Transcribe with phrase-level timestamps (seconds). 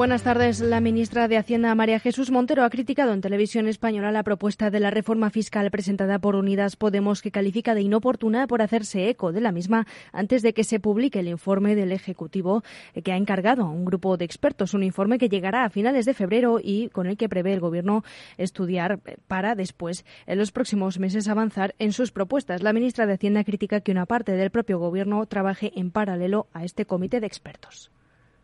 [0.00, 0.60] Buenas tardes.
[0.60, 4.80] La ministra de Hacienda, María Jesús Montero, ha criticado en televisión española la propuesta de
[4.80, 9.42] la reforma fiscal presentada por Unidas Podemos, que califica de inoportuna por hacerse eco de
[9.42, 12.62] la misma antes de que se publique el informe del Ejecutivo
[13.04, 14.72] que ha encargado a un grupo de expertos.
[14.72, 18.02] Un informe que llegará a finales de febrero y con el que prevé el Gobierno
[18.38, 22.62] estudiar para después, en los próximos meses, avanzar en sus propuestas.
[22.62, 26.64] La ministra de Hacienda critica que una parte del propio Gobierno trabaje en paralelo a
[26.64, 27.90] este comité de expertos.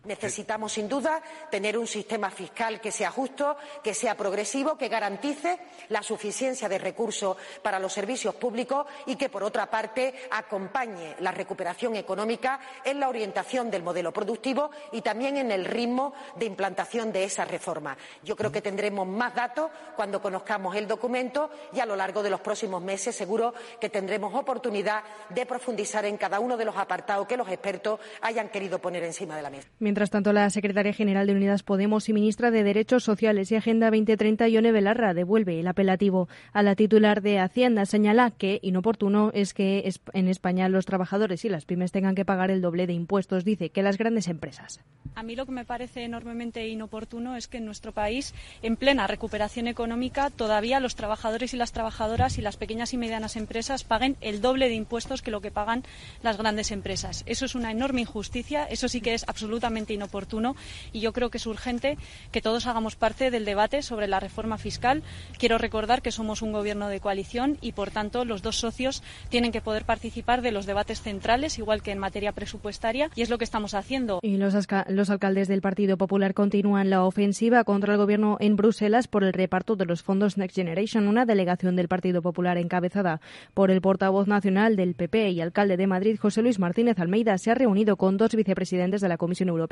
[0.06, 1.20] Necesitamos, sin duda,
[1.50, 6.78] tener un sistema fiscal que sea justo, que sea progresivo, que garantice la suficiencia de
[6.78, 13.00] recursos para los servicios públicos y que, por otra parte, acompañe la recuperación económica en
[13.00, 17.96] la orientación del modelo productivo y también en el ritmo de implantación de esa reforma.
[18.22, 22.30] Yo creo que tendremos más datos cuando conozcamos el documento y a lo largo de
[22.30, 27.26] los próximos meses seguro que tendremos oportunidad de profundizar en cada uno de los apartados
[27.26, 29.68] que los expertos hayan querido poner encima de la mesa.
[29.96, 33.86] Mientras tanto, la secretaria general de Unidas Podemos y ministra de Derechos Sociales y Agenda
[33.86, 37.86] 2030, Ione Belarra, devuelve el apelativo a la titular de Hacienda.
[37.86, 42.50] Señala que inoportuno es que en España los trabajadores y las pymes tengan que pagar
[42.50, 43.46] el doble de impuestos.
[43.46, 44.80] Dice que las grandes empresas.
[45.14, 49.06] A mí lo que me parece enormemente inoportuno es que en nuestro país, en plena
[49.06, 54.18] recuperación económica, todavía los trabajadores y las trabajadoras y las pequeñas y medianas empresas paguen
[54.20, 55.84] el doble de impuestos que lo que pagan
[56.22, 57.22] las grandes empresas.
[57.24, 58.64] Eso es una enorme injusticia.
[58.64, 60.56] Eso sí que es absolutamente inoportuno
[60.92, 61.96] y yo creo que es urgente
[62.32, 65.02] que todos hagamos parte del debate sobre la reforma fiscal.
[65.38, 69.52] Quiero recordar que somos un gobierno de coalición y, por tanto, los dos socios tienen
[69.52, 73.38] que poder participar de los debates centrales, igual que en materia presupuestaria, y es lo
[73.38, 74.20] que estamos haciendo.
[74.22, 74.54] Y los,
[74.88, 79.32] los alcaldes del Partido Popular continúan la ofensiva contra el gobierno en Bruselas por el
[79.32, 81.08] reparto de los fondos Next Generation.
[81.08, 83.20] Una delegación del Partido Popular encabezada
[83.54, 87.50] por el portavoz nacional del PP y alcalde de Madrid, José Luis Martínez Almeida, se
[87.50, 89.65] ha reunido con dos vicepresidentes de la Comisión Europea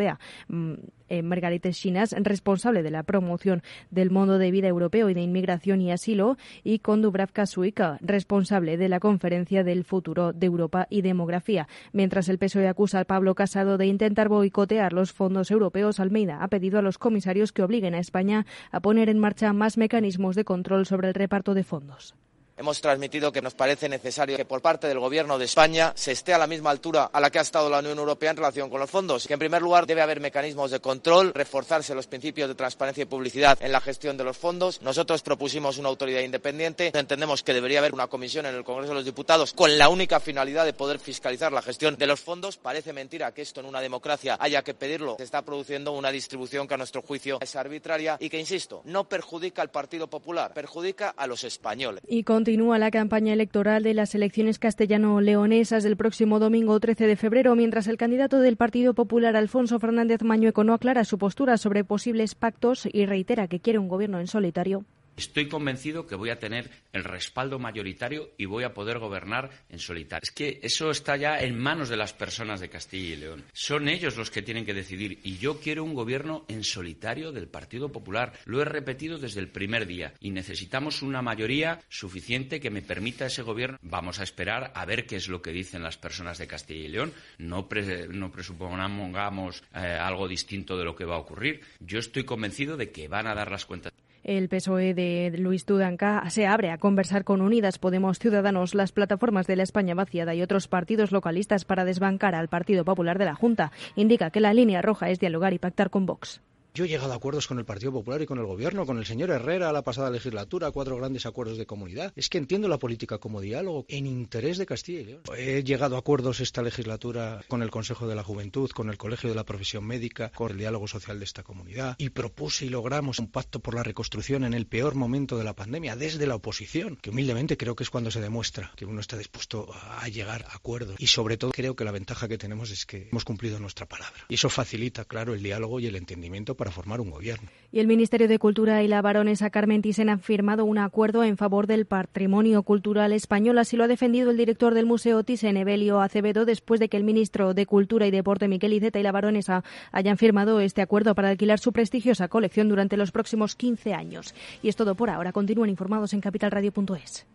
[0.49, 0.75] Mm,
[1.09, 5.81] eh, Margarita Chinas, responsable de la promoción del modo de vida europeo y de inmigración
[5.81, 11.03] y asilo, y con Dubravka Suica, responsable de la Conferencia del Futuro de Europa y
[11.03, 11.69] Demografía.
[11.93, 16.49] Mientras el PSOE acusa al Pablo Casado de intentar boicotear los fondos europeos, Almeida ha
[16.49, 20.45] pedido a los comisarios que obliguen a España a poner en marcha más mecanismos de
[20.45, 22.15] control sobre el reparto de fondos.
[22.57, 26.35] Hemos transmitido que nos parece necesario que por parte del Gobierno de España se esté
[26.35, 28.79] a la misma altura a la que ha estado la Unión Europea en relación con
[28.79, 29.27] los fondos.
[29.27, 33.07] Que, en primer lugar, debe haber mecanismos de control, reforzarse los principios de transparencia y
[33.07, 34.81] publicidad en la gestión de los fondos.
[34.83, 36.93] Nosotros propusimos una autoridad independiente.
[36.95, 40.21] Entendemos que debería haber una comisión en el Congreso de los Diputados con la única
[40.21, 42.57] finalidad de poder fiscalizar la gestión de los fondos.
[42.57, 45.17] Parece mentira que esto en una democracia haya que pedirlo.
[45.17, 49.09] Se está produciendo una distribución que, a nuestro juicio, es arbitraria y que, insisto, no
[49.09, 52.01] perjudica al Partido Popular, perjudica a los españoles.
[52.45, 57.87] Continúa la campaña electoral de las elecciones castellano-leonesas del próximo domingo 13 de febrero, mientras
[57.87, 62.87] el candidato del Partido Popular, Alfonso Fernández Mañueco, no aclara su postura sobre posibles pactos
[62.93, 64.85] y reitera que quiere un gobierno en solitario.
[65.17, 69.79] Estoy convencido que voy a tener el respaldo mayoritario y voy a poder gobernar en
[69.79, 70.23] solitario.
[70.23, 73.45] Es que eso está ya en manos de las personas de Castilla y León.
[73.53, 77.49] Son ellos los que tienen que decidir y yo quiero un gobierno en solitario del
[77.49, 78.33] Partido Popular.
[78.45, 83.27] Lo he repetido desde el primer día y necesitamos una mayoría suficiente que me permita
[83.27, 83.79] ese gobierno.
[83.83, 86.89] Vamos a esperar a ver qué es lo que dicen las personas de Castilla y
[86.89, 87.13] León.
[87.39, 91.61] No, presupongamos eh, algo distinto de lo que va a ocurrir.
[91.81, 93.93] Yo estoy convencido de que van a dar las cuentas.
[94.25, 99.47] El PSOE de Luis Tudanca se abre a conversar con Unidas Podemos Ciudadanos, las plataformas
[99.47, 103.35] de la España vaciada y otros partidos localistas para desbancar al Partido Popular de la
[103.35, 103.71] Junta.
[103.97, 106.41] Indica que la línea roja es dialogar y pactar con Vox.
[106.77, 109.07] Yo he llegado a acuerdos con el Partido Popular y con el Gobierno, con el
[109.07, 112.13] señor Herrera la pasada legislatura, cuatro grandes acuerdos de comunidad.
[112.17, 115.23] Es que entiendo la política como diálogo en interés de Castilla y León.
[115.37, 119.31] He llegado a acuerdos esta legislatura con el Consejo de la Juventud, con el Colegio
[119.31, 123.21] de la Profesión Médica, con el diálogo social de esta comunidad y propuse y logramos
[123.21, 126.97] un pacto por la reconstrucción en el peor momento de la pandemia desde la oposición,
[126.97, 130.57] que humildemente creo que es cuando se demuestra que uno está dispuesto a llegar a
[130.57, 133.87] acuerdos y sobre todo creo que la ventaja que tenemos es que hemos cumplido nuestra
[133.87, 137.49] palabra y eso facilita, claro, el diálogo y el entendimiento para formar un gobierno.
[137.73, 141.37] Y el Ministerio de Cultura y la baronesa Carmen Thyssen han firmado un acuerdo en
[141.37, 143.59] favor del patrimonio cultural español.
[143.59, 147.05] Así lo ha defendido el director del Museo Thyssen, Evelio Acevedo, después de que el
[147.05, 151.31] ministro de Cultura y Deporte, Miquel Iceta, y la baronesa hayan firmado este acuerdo para
[151.31, 154.35] alquilar su prestigiosa colección durante los próximos 15 años.
[154.63, 155.33] Y es todo por ahora.
[155.33, 157.27] Continúen informados en capitalradio.es.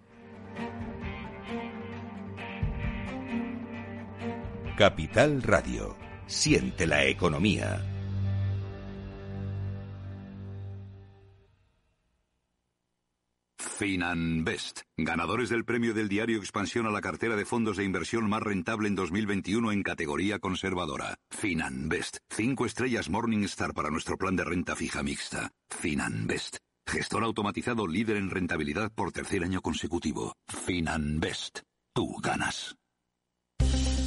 [4.78, 5.98] Capital Radio.
[6.26, 7.89] Siente la economía.
[13.60, 18.42] Finanbest, ganadores del premio del diario Expansión a la cartera de fondos de inversión más
[18.42, 21.16] rentable en 2021 en categoría conservadora.
[21.30, 25.52] Finanbest, cinco estrellas Morningstar para nuestro plan de renta fija mixta.
[25.70, 26.58] Finanbest,
[26.88, 30.34] gestor automatizado líder en rentabilidad por tercer año consecutivo.
[30.48, 31.60] Finanbest,
[31.94, 32.79] tú ganas.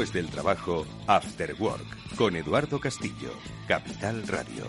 [0.00, 3.34] Después del trabajo, After Work, con Eduardo Castillo,
[3.68, 4.64] Capital Radio.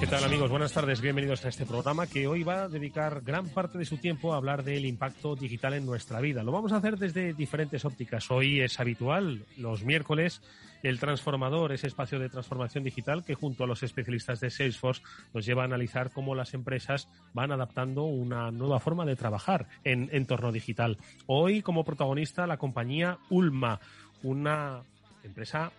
[0.00, 0.50] ¿Qué tal amigos?
[0.50, 3.98] Buenas tardes, bienvenidos a este programa que hoy va a dedicar gran parte de su
[3.98, 6.42] tiempo a hablar del impacto digital en nuestra vida.
[6.42, 8.28] Lo vamos a hacer desde diferentes ópticas.
[8.32, 10.42] Hoy es habitual, los miércoles,
[10.82, 15.02] el transformador, ese espacio de transformación digital que junto a los especialistas de Salesforce
[15.32, 20.08] nos lleva a analizar cómo las empresas van adaptando una nueva forma de trabajar en
[20.12, 20.98] entorno digital.
[21.26, 23.80] Hoy como protagonista la compañía Ulma,
[24.22, 24.82] una
[25.24, 25.72] empresa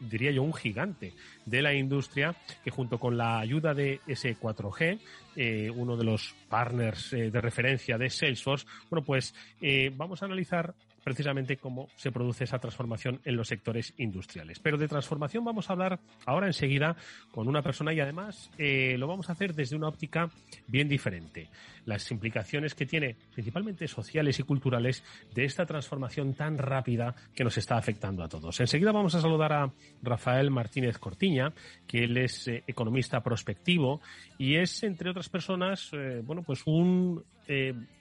[0.00, 1.12] diría yo, un gigante
[1.44, 4.98] de la industria que junto con la ayuda de S4G,
[5.36, 10.26] eh, uno de los partners eh, de referencia de Salesforce, bueno, pues eh, vamos a
[10.26, 10.74] analizar
[11.04, 14.58] precisamente cómo se produce esa transformación en los sectores industriales.
[14.58, 16.96] Pero de transformación vamos a hablar ahora enseguida
[17.30, 20.30] con una persona y además eh, lo vamos a hacer desde una óptica
[20.66, 21.50] bien diferente.
[21.84, 25.04] Las implicaciones que tiene, principalmente sociales y culturales,
[25.34, 28.58] de esta transformación tan rápida que nos está afectando a todos.
[28.60, 29.70] Enseguida vamos a saludar a
[30.02, 31.52] Rafael Martínez Cortiña,
[31.86, 34.00] que él es eh, economista prospectivo
[34.38, 37.22] y es, entre otras personas, eh, bueno, pues un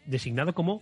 [0.05, 0.81] designado como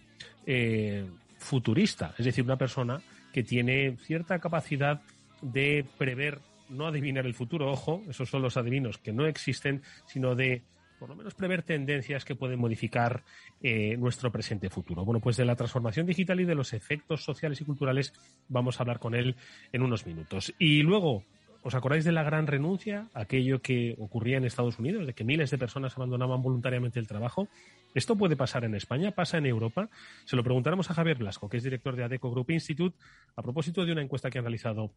[1.42, 3.02] futurista, es decir, una persona
[3.34, 5.02] que tiene cierta capacidad
[5.42, 6.40] de prever,
[6.70, 10.62] no adivinar el futuro, ojo, esos son los adivinos que no existen, sino de
[11.00, 13.24] por lo menos prever tendencias que pueden modificar
[13.64, 15.04] eh, nuestro presente futuro.
[15.04, 18.14] Bueno, pues de la transformación digital y de los efectos sociales y culturales
[18.50, 19.36] vamos a hablar con él
[19.74, 20.54] en unos minutos.
[20.60, 21.24] Y luego,
[21.64, 23.08] ¿Os acordáis de la gran renuncia?
[23.14, 27.50] Aquello que ocurría en Estados Unidos, de que miles de personas abandonaban voluntariamente el trabajo.
[27.94, 29.12] ¿Esto puede pasar en España?
[29.12, 29.90] ¿Pasa en Europa?
[30.26, 32.98] Se lo preguntaremos a Javier Blasco, que es director de ADECO Group Institute,
[33.36, 34.92] a propósito de una encuesta que han realizado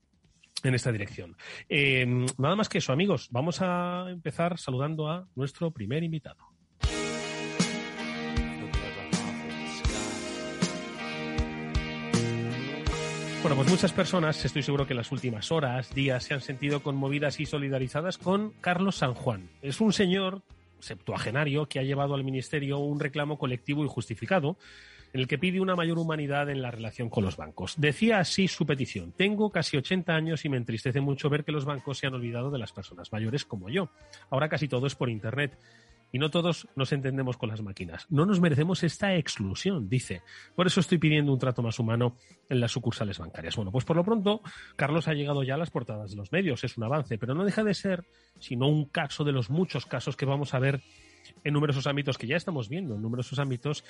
[0.63, 1.37] en esta dirección.
[1.69, 2.07] Eh,
[2.39, 3.29] nada más que eso, amigos.
[3.31, 6.55] Vamos a empezar saludando a nuestro primer invitado.
[13.43, 16.83] Bueno, pues muchas personas, estoy seguro que en las últimas horas, días, se han sentido
[16.83, 19.51] conmovidas y solidarizadas con Carlos San Juan.
[19.61, 20.41] Es un señor
[20.85, 24.57] septuagenario que ha llevado al Ministerio un reclamo colectivo y justificado
[25.15, 27.75] en el que pide una mayor humanidad en la relación con los bancos.
[27.77, 29.13] Decía así su petición.
[29.13, 32.51] Tengo casi 80 años y me entristece mucho ver que los bancos se han olvidado
[32.51, 33.91] de las personas mayores como yo.
[34.29, 35.57] Ahora casi todo es por Internet
[36.15, 38.07] y no todos nos entendemos con las máquinas.
[38.09, 40.23] No nos merecemos esta exclusión, dice.
[40.55, 42.17] Por eso estoy pidiendo un trato más humano
[42.49, 43.57] en las sucursales bancarias.
[43.57, 44.41] Bueno, pues por lo pronto,
[44.77, 47.45] Carlos ha llegado ya a las portadas de los medios, es un avance, pero no
[47.45, 48.05] deja de ser
[48.39, 50.83] sino un caso de los muchos casos que vamos a ver
[51.43, 53.83] en numerosos ámbitos que ya estamos viendo, en numerosos ámbitos,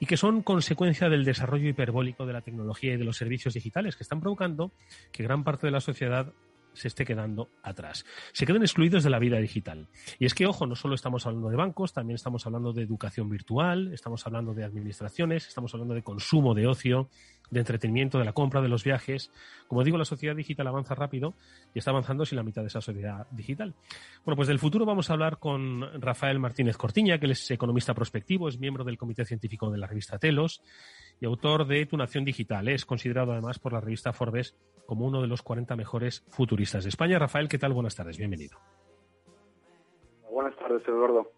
[0.00, 3.96] y que son consecuencia del desarrollo hiperbólico de la tecnología y de los servicios digitales
[3.96, 4.70] que están provocando
[5.12, 6.34] que gran parte de la sociedad
[6.80, 8.06] se esté quedando atrás.
[8.32, 9.88] Se quedan excluidos de la vida digital.
[10.18, 13.28] Y es que, ojo, no solo estamos hablando de bancos, también estamos hablando de educación
[13.28, 17.10] virtual, estamos hablando de administraciones, estamos hablando de consumo de ocio,
[17.50, 19.30] de entretenimiento, de la compra, de los viajes.
[19.68, 21.34] Como digo, la sociedad digital avanza rápido
[21.74, 23.74] y está avanzando sin la mitad de esa sociedad digital.
[24.24, 28.48] Bueno, pues del futuro vamos a hablar con Rafael Martínez Cortiña, que es economista prospectivo,
[28.48, 30.62] es miembro del Comité Científico de la revista Telos
[31.20, 32.68] y autor de Tu Nación Digital.
[32.68, 36.90] Es considerado además por la revista Forbes como uno de los 40 mejores futuristas de
[36.90, 37.18] España.
[37.18, 37.72] Rafael, ¿qué tal?
[37.72, 38.58] Buenas tardes, bienvenido.
[40.30, 41.30] Buenas tardes, Eduardo.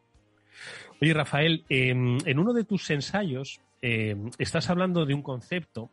[1.01, 5.91] Oye, Rafael, em, en uno de tus ensayos em, estás hablando de un concepto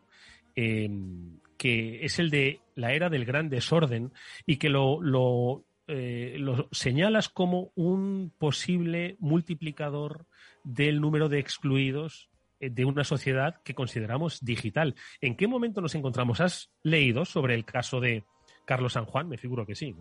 [0.54, 4.12] em, que es el de la era del gran desorden
[4.46, 10.24] y que lo, lo, eh, lo señalas como un posible multiplicador
[10.64, 12.30] del número de excluidos
[12.60, 14.94] eh, de una sociedad que consideramos digital.
[15.20, 16.40] ¿En qué momento nos encontramos?
[16.40, 18.24] ¿Has leído sobre el caso de
[18.64, 19.28] Carlos San Juan?
[19.28, 19.94] Me figuro que sí.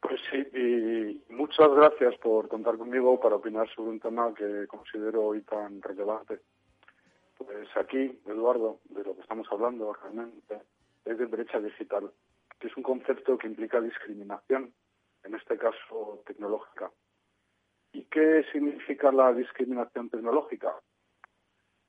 [0.00, 5.26] Pues sí, y muchas gracias por contar conmigo para opinar sobre un tema que considero
[5.26, 6.40] hoy tan relevante.
[7.44, 10.62] Pues aquí, Eduardo, de lo que estamos hablando realmente
[11.04, 12.12] es de brecha digital,
[12.58, 14.72] que es un concepto que implica discriminación,
[15.24, 16.90] en este caso tecnológica.
[17.92, 20.74] ¿Y qué significa la discriminación tecnológica?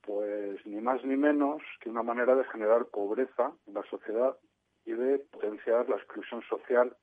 [0.00, 4.36] Pues ni más ni menos que una manera de generar pobreza en la sociedad
[4.84, 6.96] y de potenciar la exclusión social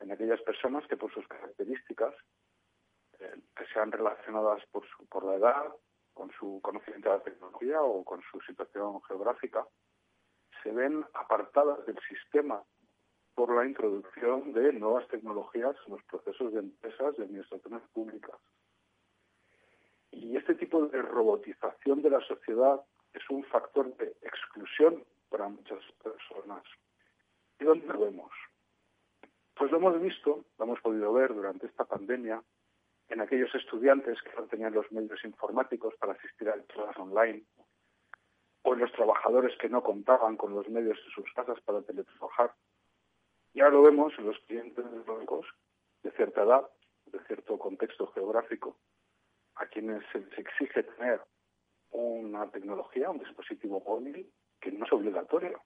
[0.00, 2.14] en aquellas personas que por sus características,
[3.20, 5.72] eh, que sean relacionadas por, por la edad,
[6.14, 9.66] con su conocimiento de la tecnología o con su situación geográfica,
[10.62, 12.62] se ven apartadas del sistema
[13.34, 18.36] por la introducción de nuevas tecnologías en los procesos de empresas y administraciones públicas.
[20.10, 22.80] Y este tipo de robotización de la sociedad
[23.14, 26.62] es un factor de exclusión para muchas personas.
[27.58, 28.30] ¿Y dónde lo vemos?
[29.54, 32.42] Pues lo hemos visto, lo hemos podido ver durante esta pandemia
[33.12, 37.44] en aquellos estudiantes que no tenían los medios informáticos para asistir a clases online,
[38.62, 42.54] o en los trabajadores que no contaban con los medios en sus casas para teletrabajar.
[43.52, 45.46] Y ahora lo vemos en los clientes de bancos
[46.02, 46.70] de cierta edad,
[47.06, 48.78] de cierto contexto geográfico,
[49.56, 51.20] a quienes se les exige tener
[51.90, 55.60] una tecnología, un dispositivo móvil que no es obligatorio,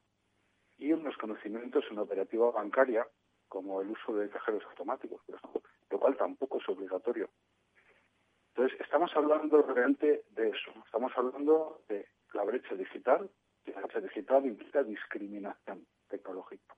[0.78, 3.06] y unos conocimientos en operativa bancaria
[3.48, 7.28] como el uso de cajeros automáticos, por ejemplo, lo cual tampoco es obligatorio.
[8.54, 10.72] Entonces, estamos hablando realmente de eso.
[10.84, 13.30] Estamos hablando de la brecha digital,
[13.66, 16.74] y la brecha digital implica discriminación tecnológica.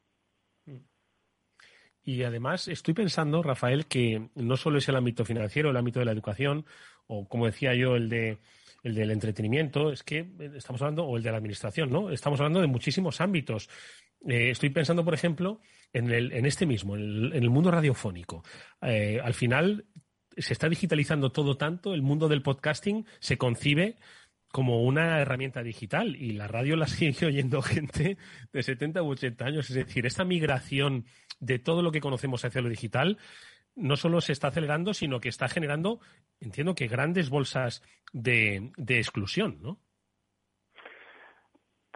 [2.02, 6.06] Y además estoy pensando, Rafael, que no solo es el ámbito financiero, el ámbito de
[6.06, 6.64] la educación,
[7.06, 8.38] o como decía yo, el de
[8.82, 12.10] el del entretenimiento, es que estamos hablando, o el de la administración, ¿no?
[12.10, 13.68] Estamos hablando de muchísimos ámbitos.
[14.26, 15.60] Eh, estoy pensando, por ejemplo,
[15.92, 18.42] en, el, en este mismo, en el, mundo radiofónico.
[18.82, 19.86] Eh, al final
[20.36, 23.96] se está digitalizando todo tanto, el mundo del podcasting se concibe
[24.50, 28.16] como una herramienta digital y la radio la sigue oyendo gente
[28.52, 29.70] de 70 u 80 años.
[29.70, 31.06] Es decir, esta migración
[31.40, 33.18] de todo lo que conocemos hacia lo digital
[33.74, 36.00] no solo se está acelerando, sino que está generando,
[36.40, 39.80] entiendo que grandes bolsas de, de exclusión, ¿no?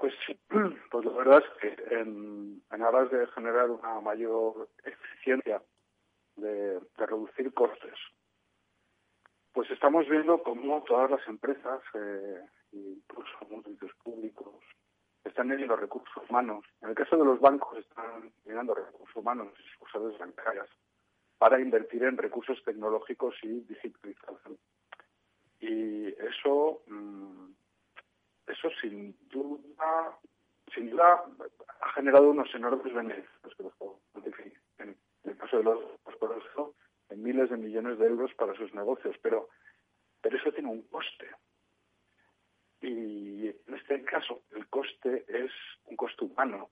[0.03, 0.15] Pues
[0.91, 5.63] pues la verdad es que en, aras de generar una mayor eficiencia,
[6.35, 7.95] de, reducir costes,
[9.53, 12.41] pues estamos viendo cómo todas las empresas, eh,
[12.73, 14.57] incluso municipios públicos,
[15.23, 16.65] están teniendo recursos humanos.
[16.81, 20.69] En el caso de los bancos, están mirando recursos humanos y sucursales bancarias
[21.39, 24.59] para invertir en recursos tecnológicos y digitalización.
[25.61, 27.53] Y eso mm,
[28.47, 30.19] eso sin duda,
[30.75, 31.25] sin duda
[31.81, 33.29] ha generado unos enormes beneficios,
[34.79, 35.79] en el caso de los
[36.19, 36.75] por eso,
[37.09, 39.49] en miles de millones de euros para sus negocios, pero,
[40.21, 41.29] pero eso tiene un coste.
[42.81, 45.51] Y en este caso el coste es
[45.87, 46.71] un coste humano.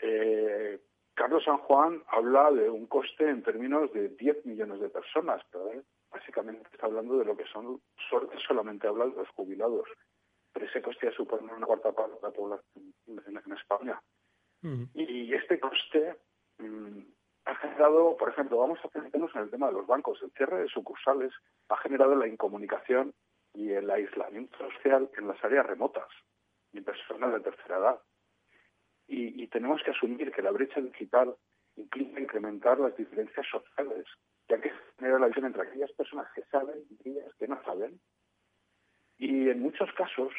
[0.00, 0.80] Eh,
[1.14, 5.82] Carlos San Juan habla de un coste en términos de 10 millones de personas, pero
[6.10, 7.80] básicamente está hablando de lo que son,
[8.46, 9.88] solamente habla de los jubilados
[10.72, 14.00] ese coste supone una cuarta parte de la población en, España.
[14.94, 16.16] Y este coste
[16.58, 17.00] mm,
[17.44, 20.18] ha generado, por ejemplo, vamos a centrarnos en el tema de los bancos.
[20.22, 21.32] El cierre de sucursales
[21.68, 23.12] ha generado la incomunicación
[23.52, 26.08] y el aislamiento social en las áreas remotas
[26.72, 28.00] y personas de tercera edad.
[29.08, 31.34] Y, y tenemos que asumir que la brecha digital
[31.76, 34.06] implica incrementar las diferencias sociales,
[34.48, 38.00] ya que genera la visión entre aquellas personas que saben y aquellas que no saben,
[39.22, 40.32] y en muchos casos,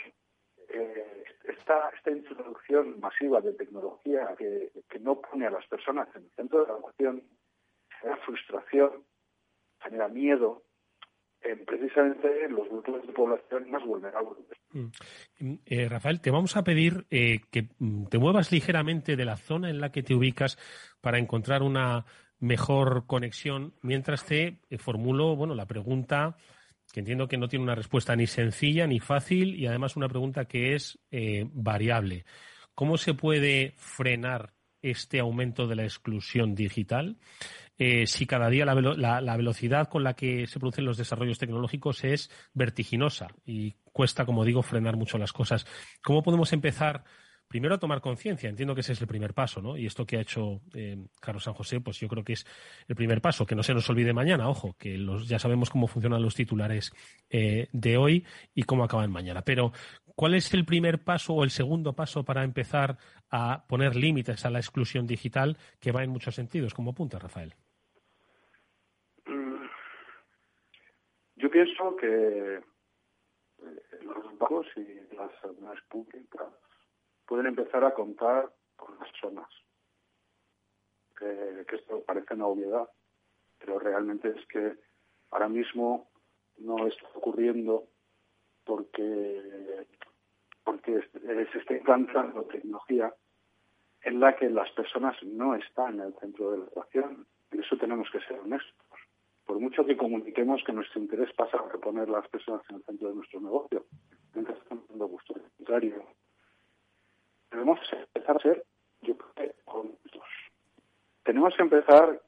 [3.00, 7.24] masiva de tecnología que, no pone a las personas en el centro de la ecuación
[8.00, 9.04] genera frustración,
[9.82, 10.64] genera miedo,
[11.42, 14.46] en precisamente en los grupos de población más vulnerables.
[14.72, 15.56] Mm.
[15.66, 19.70] Eh, Rafael, te vamos a pedir eh, que mm, te muevas ligeramente de la zona
[19.70, 20.58] en la que te ubicas
[21.02, 22.06] para encontrar una
[22.40, 26.38] mejor conexión, mientras te formulo bueno, la pregunta
[26.94, 30.46] que entiendo que no tiene una respuesta ni sencilla ni fácil y además una pregunta
[30.46, 32.24] que es eh, variable.
[32.76, 37.18] ¿Cómo se puede frenar este aumento de la exclusión digital
[37.78, 42.04] eh, si cada día la, la, velocidad con la que se producen los desarrollos tecnológicos
[42.04, 45.66] es vertiginosa y cuesta, como digo, frenar mucho las cosas?
[46.04, 47.04] ¿Cómo podemos empezar
[47.54, 48.50] primero a tomar conciencia.
[48.50, 49.78] Entiendo que ese es el primer paso, ¿no?
[49.78, 52.48] Y esto que ha hecho eh, Carlos San José, pues yo creo que es
[52.88, 53.46] el primer paso.
[53.46, 56.92] Que no se nos olvide mañana, ojo, que los, ya sabemos cómo funcionan los titulares
[57.30, 59.44] eh, de hoy y cómo acaban mañana.
[59.44, 59.72] Pero,
[60.16, 62.98] ¿cuál es el primer paso o el segundo paso para empezar
[63.30, 66.74] a poner límites a la exclusión digital que va en muchos sentidos?
[66.74, 67.54] como apunta Rafael?
[69.28, 69.66] Mm,
[71.36, 72.62] yo pienso que
[74.02, 76.48] los bancos y las administraciones públicas
[77.26, 79.48] pueden empezar a contar con las personas.
[81.18, 82.90] Que, esto parece una obviedad,
[83.60, 84.78] pero realmente es que
[85.32, 86.10] ahora mismo
[86.58, 87.88] no está ocurriendo
[88.66, 89.88] porque,
[90.64, 91.02] porque
[91.52, 93.14] se está implantando tecnología
[94.04, 97.26] en la que las personas no están en el centro de la ecuación.
[97.52, 98.76] Y eso tenemos que ser honestos.
[99.46, 103.10] Por mucho que comuniquemos que nuestro interés pasa a poner las personas en el centro
[103.10, 103.86] de nuestro negocio,
[104.34, 106.06] mientras estamos dando gusto contrario.
[107.54, 108.64] Debemos empezar a ser,
[109.04, 109.56] yo creo que
[111.24, 112.20] Tenemos que empezar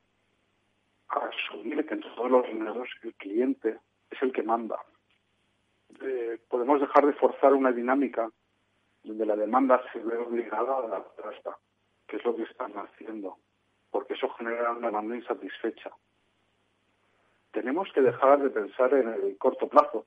[1.10, 3.80] a asumir que en todos los negocios el cliente
[4.12, 4.78] es el que manda.
[6.00, 8.30] Eh, podemos dejar de forzar una dinámica
[9.04, 11.58] donde la demanda se ve obligada a la trasta,
[12.08, 13.38] que es lo que están haciendo,
[13.90, 15.90] porque eso genera una demanda insatisfecha.
[17.52, 20.06] Tenemos que dejar de pensar en el corto plazo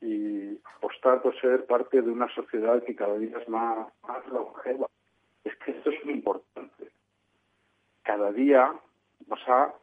[0.00, 3.88] y apostar por ser parte de una sociedad que cada día es más,
[4.30, 4.86] longeva.
[5.44, 6.90] Es que esto es muy importante.
[8.02, 8.74] Cada día
[9.26, 9.74] vas a,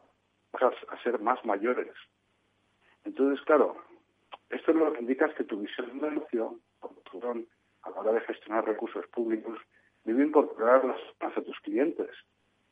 [0.52, 1.94] a, ser más mayores.
[3.04, 3.76] Entonces, claro,
[4.50, 6.58] esto lo que indica es que tu visión de negocio,
[7.82, 9.58] a la hora de gestionar recursos públicos,
[10.04, 12.10] debe incorporar a tus clientes.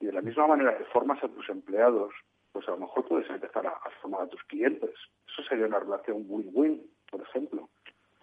[0.01, 2.13] Y de la misma manera que formas a tus empleados,
[2.53, 4.91] pues a lo mejor puedes empezar a, formar a tus clientes.
[5.27, 7.69] Eso sería una relación win-win, por ejemplo.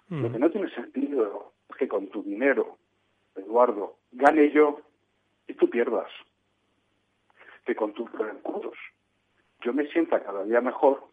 [0.10, 2.80] Lo que no tiene sentido es que con tu dinero,
[3.36, 4.82] Eduardo, gane yo
[5.48, 6.10] y tú pierdas.
[7.64, 8.74] Que con tus recursos
[9.62, 11.04] yo me sienta cada día mejor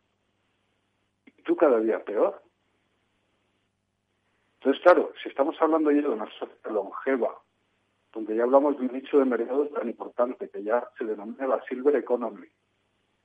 [1.26, 2.42] y tú cada día peor.
[4.54, 7.38] Entonces, claro, si estamos hablando ya de una sociedad longeva,
[8.14, 11.62] donde ya hablamos de un nicho de mercado tan importante que ya se denomina la
[11.64, 12.46] Silver Economy,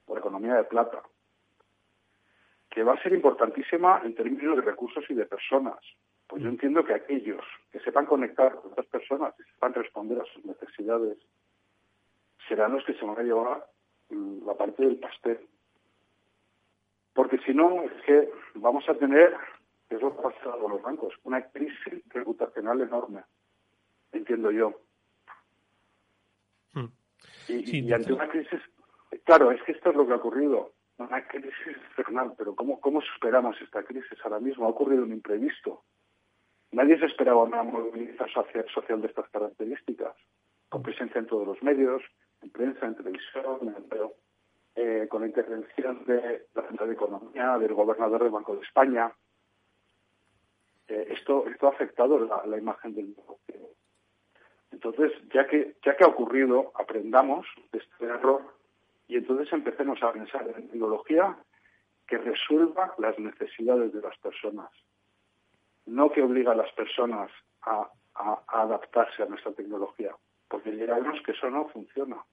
[0.06, 1.02] por economía de plata,
[2.72, 5.78] que va a ser importantísima en términos de recursos y de personas.
[6.28, 6.54] Pues yo mm.
[6.54, 11.18] entiendo que aquellos que sepan conectar con otras personas y sepan responder a sus necesidades
[12.48, 13.68] serán los que se van a llevar
[14.10, 15.40] mm, la parte del pastel.
[17.14, 19.36] Porque si no, es que vamos a tener,
[19.90, 23.24] que es lo que ha pasado con los bancos, una crisis reputacional enorme,
[24.14, 24.80] entiendo yo.
[26.74, 26.88] Mm.
[27.50, 28.62] y ante una crisis
[29.26, 30.74] Claro, es que esto es lo que ha ocurrido.
[31.02, 34.66] Una crisis infernal, pero ¿cómo, ¿cómo superamos esta crisis ahora mismo?
[34.66, 35.84] Ha ocurrido un imprevisto.
[36.72, 40.16] Nadie se esperaba una movilización social de estas características,
[40.70, 42.04] con presencia en todos los medios,
[42.42, 44.12] en prensa, en televisión, en
[44.76, 49.12] eh, con la intervención de la Central de Economía, del gobernador del Banco de España.
[50.88, 53.16] Eh, esto, esto ha afectado la, la imagen del.
[54.72, 58.61] Entonces, ya que, ya que ha ocurrido, aprendamos de este error
[59.12, 61.38] y entonces empecemos a pensar en tecnología
[62.08, 64.70] que resuelva las necesidades de las personas,
[65.86, 67.30] no que obliga a las personas
[67.64, 67.92] a,
[68.48, 70.16] adaptarse a nuestra tecnología,
[70.48, 70.86] porque ya
[71.26, 72.24] que eso no funciona.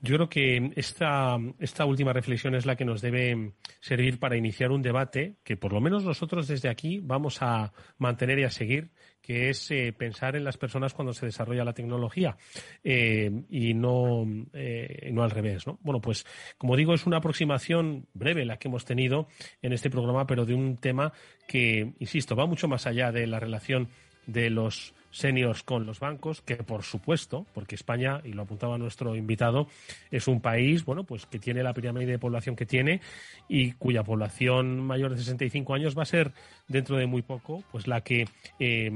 [0.00, 4.70] Yo creo que esta, esta última reflexión es la que nos debe servir para iniciar
[4.70, 8.90] un debate que por lo menos nosotros desde aquí vamos a mantener y a seguir,
[9.20, 12.36] que es eh, pensar en las personas cuando se desarrolla la tecnología
[12.84, 15.66] eh, y no, eh, no al revés.
[15.66, 15.78] ¿no?
[15.82, 16.24] Bueno, pues
[16.56, 19.28] como digo, es una aproximación breve la que hemos tenido
[19.62, 21.12] en este programa, pero de un tema
[21.46, 23.88] que, insisto, va mucho más allá de la relación
[24.26, 29.16] de los seniors con los bancos, que por supuesto, porque España, y lo apuntaba nuestro
[29.16, 29.68] invitado,
[30.10, 33.00] es un país, bueno, pues que tiene la pirámide de población que tiene
[33.48, 36.32] y cuya población mayor de 65 años va a ser
[36.68, 38.28] dentro de muy poco, pues la que
[38.58, 38.90] eh,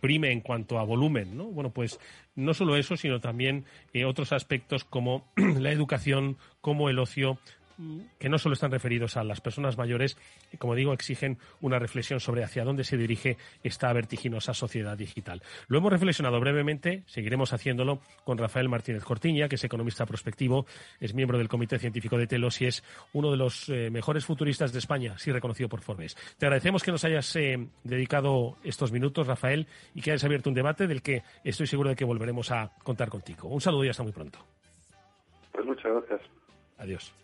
[0.00, 1.44] prime en cuanto a volumen, ¿no?
[1.44, 1.98] Bueno, pues
[2.36, 7.38] no solo eso, sino también eh, otros aspectos como la educación, como el ocio,
[8.18, 10.16] que no solo están referidos a las personas mayores,
[10.58, 15.42] como digo, exigen una reflexión sobre hacia dónde se dirige esta vertiginosa sociedad digital.
[15.68, 20.66] Lo hemos reflexionado brevemente, seguiremos haciéndolo con Rafael Martínez Cortiña, que es economista prospectivo,
[21.00, 24.72] es miembro del Comité Científico de Telos y es uno de los eh, mejores futuristas
[24.72, 26.16] de España, sí reconocido por Forbes.
[26.38, 30.54] Te agradecemos que nos hayas eh, dedicado estos minutos, Rafael, y que hayas abierto un
[30.54, 33.48] debate del que estoy seguro de que volveremos a contar contigo.
[33.48, 34.38] Un saludo y hasta muy pronto.
[35.52, 36.20] Pues muchas gracias.
[36.78, 37.23] Adiós.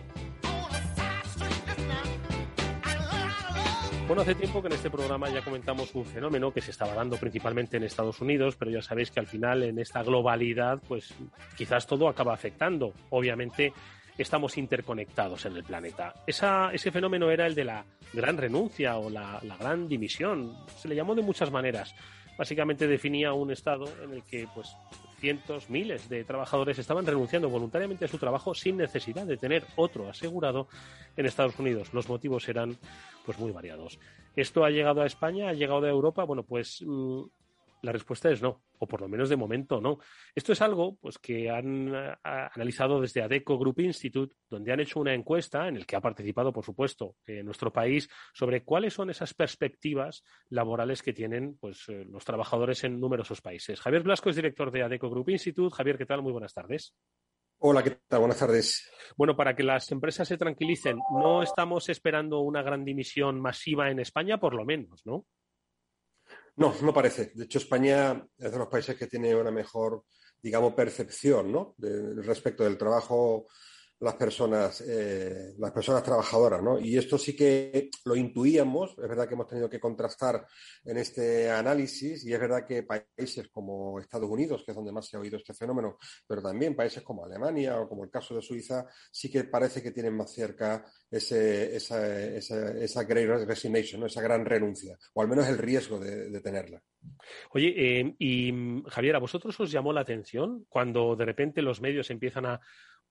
[4.11, 7.15] Bueno, hace tiempo que en este programa ya comentamos un fenómeno que se estaba dando
[7.15, 11.15] principalmente en Estados Unidos, pero ya sabéis que al final en esta globalidad, pues
[11.55, 12.91] quizás todo acaba afectando.
[13.11, 13.71] Obviamente
[14.17, 16.13] estamos interconectados en el planeta.
[16.27, 20.57] ese fenómeno era el de la gran renuncia o la, la gran dimisión.
[20.75, 21.95] Se le llamó de muchas maneras.
[22.37, 24.75] Básicamente definía un estado en el que pues
[25.21, 30.09] cientos, miles de trabajadores estaban renunciando voluntariamente a su trabajo sin necesidad de tener otro
[30.09, 30.67] asegurado
[31.15, 31.93] en Estados Unidos.
[31.93, 32.75] Los motivos eran
[33.23, 33.99] pues muy variados.
[34.35, 35.49] ¿Esto ha llegado a España?
[35.49, 36.23] ¿Ha llegado a Europa?
[36.23, 37.21] Bueno, pues mm,
[37.81, 39.99] la respuesta es no, o por lo menos de momento no.
[40.35, 45.13] Esto es algo pues, que han analizado desde ADECO Group Institute, donde han hecho una
[45.13, 49.33] encuesta en la que ha participado, por supuesto, en nuestro país, sobre cuáles son esas
[49.33, 53.79] perspectivas laborales que tienen pues, eh, los trabajadores en numerosos países.
[53.79, 55.75] Javier Blasco es director de ADECO Group Institute.
[55.75, 56.21] Javier, ¿qué tal?
[56.21, 56.93] Muy buenas tardes.
[57.63, 58.21] Hola, ¿qué tal?
[58.21, 58.91] Buenas tardes.
[59.15, 63.99] Bueno, para que las empresas se tranquilicen, no estamos esperando una gran dimisión masiva en
[63.99, 65.27] España, por lo menos, ¿no?
[66.55, 67.31] No, no parece.
[67.33, 70.03] De hecho, España es de los países que tiene una mejor,
[70.41, 71.75] digamos, percepción ¿no?
[71.77, 73.47] respecto del trabajo
[74.01, 76.79] las personas, eh, las personas trabajadoras, ¿no?
[76.79, 80.45] Y esto sí que lo intuíamos, es verdad que hemos tenido que contrastar
[80.83, 85.07] en este análisis y es verdad que países como Estados Unidos, que es donde más
[85.07, 88.41] se ha oído este fenómeno, pero también países como Alemania o como el caso de
[88.41, 94.21] Suiza, sí que parece que tienen más cerca ese, esa, esa, esa great resignation, esa
[94.21, 96.81] gran renuncia, o al menos el riesgo de, tenerla.
[97.51, 98.51] Oye, eh, y
[98.87, 102.61] Javier, ¿a vosotros os llamó la atención cuando de repente los medios empiezan a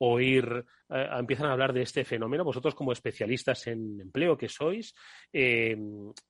[0.02, 4.94] oír, eh, empiezan a hablar de este fenómeno, vosotros como especialistas en empleo que sois,
[5.32, 5.76] eh,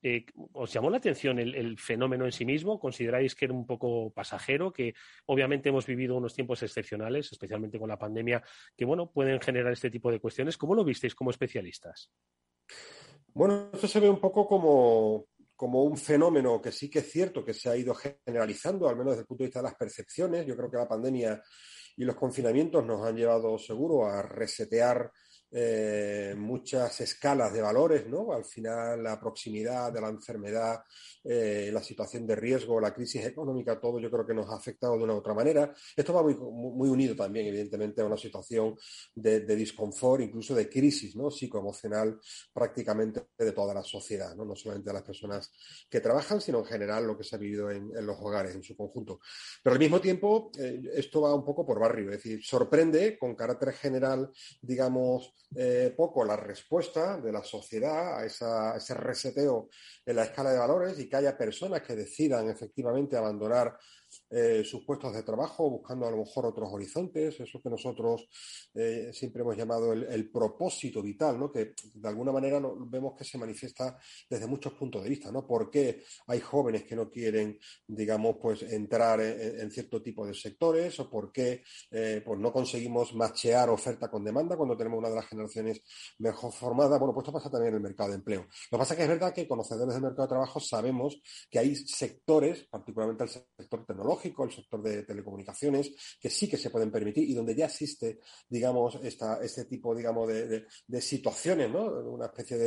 [0.03, 2.81] eh, ¿os llamó la atención el, fenómeno en sí mismo?
[2.81, 4.73] ¿Consideráis que era un poco pasajero?
[4.73, 4.95] Que
[5.27, 8.43] obviamente hemos vivido unos tiempos excepcionales, especialmente con la pandemia,
[8.77, 10.57] que bueno, pueden generar este tipo de cuestiones.
[10.57, 12.11] ¿Cómo lo visteis como especialistas?
[13.33, 17.45] Bueno, esto se ve un poco como, como un fenómeno que sí que es cierto
[17.45, 20.45] que se ha ido generalizando, al menos desde el punto de vista de las percepciones.
[20.45, 21.41] Yo creo que la pandemia
[22.01, 25.13] y los confinamientos nos han llevado seguro a resetear
[25.53, 28.33] eh, muchas escalas de valores, ¿no?
[28.33, 30.83] Al final, la proximidad de la enfermedad,
[31.25, 34.97] eh, la situación de riesgo, la crisis económica, todo yo creo que nos ha afectado
[34.97, 35.75] de una u otra manera.
[35.97, 38.77] Esto va muy, unido también, evidentemente, a una situación
[39.15, 42.19] de, de, disconfort, incluso de crisis psicoemocional
[42.53, 44.45] prácticamente de toda la sociedad, ¿no?
[44.45, 45.53] no solamente de las personas
[45.89, 48.63] que trabajan, sino en general lo que se ha vivido en, en los hogares en
[48.63, 49.21] su conjunto.
[49.63, 53.35] Pero al mismo tiempo, eh, esto va un poco por barrio, es decir, sorprende con
[53.35, 59.68] carácter general, digamos, eh, poco la respuesta de la sociedad a, ese reseteo
[60.07, 63.76] en la escala de valores y que haya personas que decidan efectivamente abandonar
[64.31, 68.29] eh, sus puestos de trabajo, buscando a lo mejor otros horizontes, eso que nosotros
[68.75, 71.51] eh, siempre hemos llamado el, propósito vital, ¿no?
[71.51, 75.45] que de alguna manera vemos que se manifiesta desde muchos puntos de vista, ¿no?
[75.45, 81.01] ¿Por qué hay jóvenes que no quieren, digamos, pues entrar en, cierto tipo de sectores
[81.01, 85.16] o por qué eh, pues no conseguimos machear oferta con demanda cuando tenemos una de
[85.16, 85.83] las generaciones
[86.19, 87.01] mejor formadas?
[87.01, 88.43] Bueno, pues esto pasa también en el mercado de empleo.
[88.43, 91.59] Lo que pasa es que es verdad que conocedores del mercado de trabajo sabemos que
[91.59, 96.91] hay sectores, particularmente el sector tecnológico, el sector de telecomunicaciones, que sí que se pueden
[96.91, 100.67] permitir y donde ya existe, digamos, esta, este tipo, digamos, de,
[101.01, 101.85] situaciones, ¿no?
[101.85, 102.59] Una especie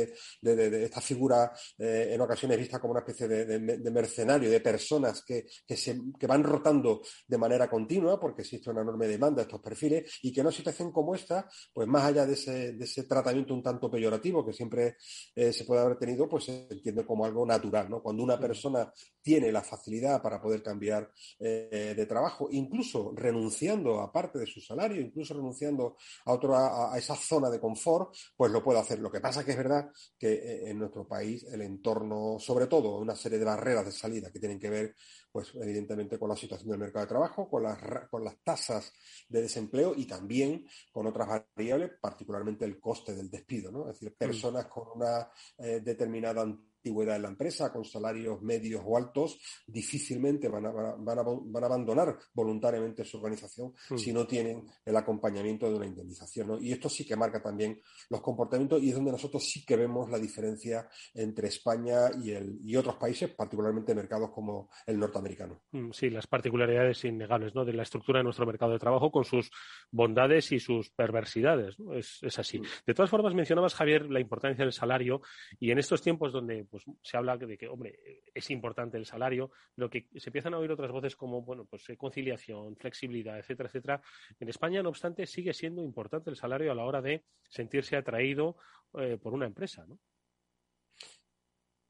[0.42, 5.46] de, esta figura eh, en ocasiones vista como una especie de, mercenario, de personas que,
[5.68, 10.18] se, que van rotando de manera continua porque existe una enorme demanda de estos perfiles
[10.22, 13.90] y que en una situación como esta, pues más allá de ese, tratamiento un tanto
[13.90, 14.96] peyorativo que siempre
[15.34, 18.02] eh, se puede haber tenido, pues se entiende como algo natural, ¿no?
[18.02, 21.10] Cuando una persona tiene la facilidad para poder cambiar
[21.46, 26.96] eh, de trabajo, incluso renunciando a parte de su salario, incluso renunciando a, otro, a,
[26.96, 28.98] esa zona de confort, pues lo puede hacer.
[28.98, 32.96] Lo que pasa que es verdad que eh, en nuestro país el entorno, sobre todo
[32.96, 34.94] una serie de barreras de salida que tienen que ver,
[35.30, 37.78] pues evidentemente con la situación del mercado de trabajo, con las,
[38.08, 38.92] con las tasas
[39.28, 43.90] de desempleo y también con otras variables, particularmente el coste del despido, ¿no?
[43.90, 44.16] Es decir, mm.
[44.16, 45.28] personas con una
[45.58, 46.46] eh, determinada
[46.84, 51.62] antigüedad en la empresa, con salarios medios o altos, difícilmente van a, van a, van
[51.62, 53.96] a abandonar voluntariamente su organización hmm.
[53.96, 56.48] si no tienen el acompañamiento de una indemnización.
[56.48, 56.60] ¿no?
[56.60, 60.10] Y esto sí que marca también los comportamientos y es donde nosotros sí que vemos
[60.10, 65.62] la diferencia entre España y, el, y otros países, particularmente mercados como el norteamericano.
[65.72, 67.64] Hmm, sí, las particularidades innegables ¿no?
[67.64, 69.50] de la estructura de nuestro mercado de trabajo con sus
[69.90, 71.76] bondades y sus perversidades.
[71.94, 72.58] Es, es, así.
[72.58, 72.64] Hmm.
[72.86, 75.22] De todas formas, mencionabas, Javier, la importancia del salario
[75.58, 79.52] y en estos tiempos donde pues se habla de que, hombre, es importante el salario,
[79.76, 83.68] pero que se empiezan a oír otras voces como, bueno, pues eh, conciliación, flexibilidad, etcétera,
[83.68, 84.02] etcétera.
[84.40, 88.56] En España, no obstante, sigue siendo importante el salario a la hora de sentirse atraído
[88.98, 89.86] eh, por una empresa.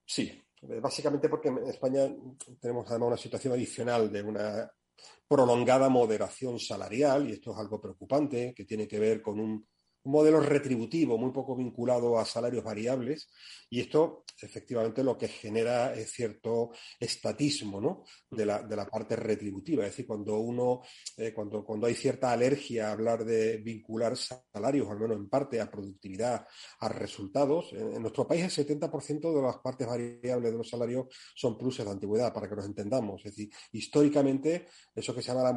[0.04, 0.38] Sí,
[0.82, 2.02] básicamente porque en España
[2.60, 4.70] tenemos además una situación adicional de una
[5.26, 9.66] prolongada moderación salarial, y esto es algo preocupante, que tiene que ver con un
[10.04, 13.28] un modelo retributivo muy poco vinculado a salarios variables
[13.70, 18.04] y esto efectivamente lo que genera es cierto estatismo ¿no?
[18.30, 19.84] de, la, de la parte retributiva.
[19.84, 20.82] Es decir, cuando uno,
[21.16, 25.60] eh, cuando, cuando hay cierta alergia a hablar de vincular salarios, al menos en parte,
[25.60, 26.46] a productividad,
[26.80, 31.56] a resultados, en, nuestro país el 70% de las partes variables de los salarios son
[31.56, 33.24] pluses de antigüedad, para que nos entendamos.
[33.24, 35.54] Es decir, históricamente eso que se llama la,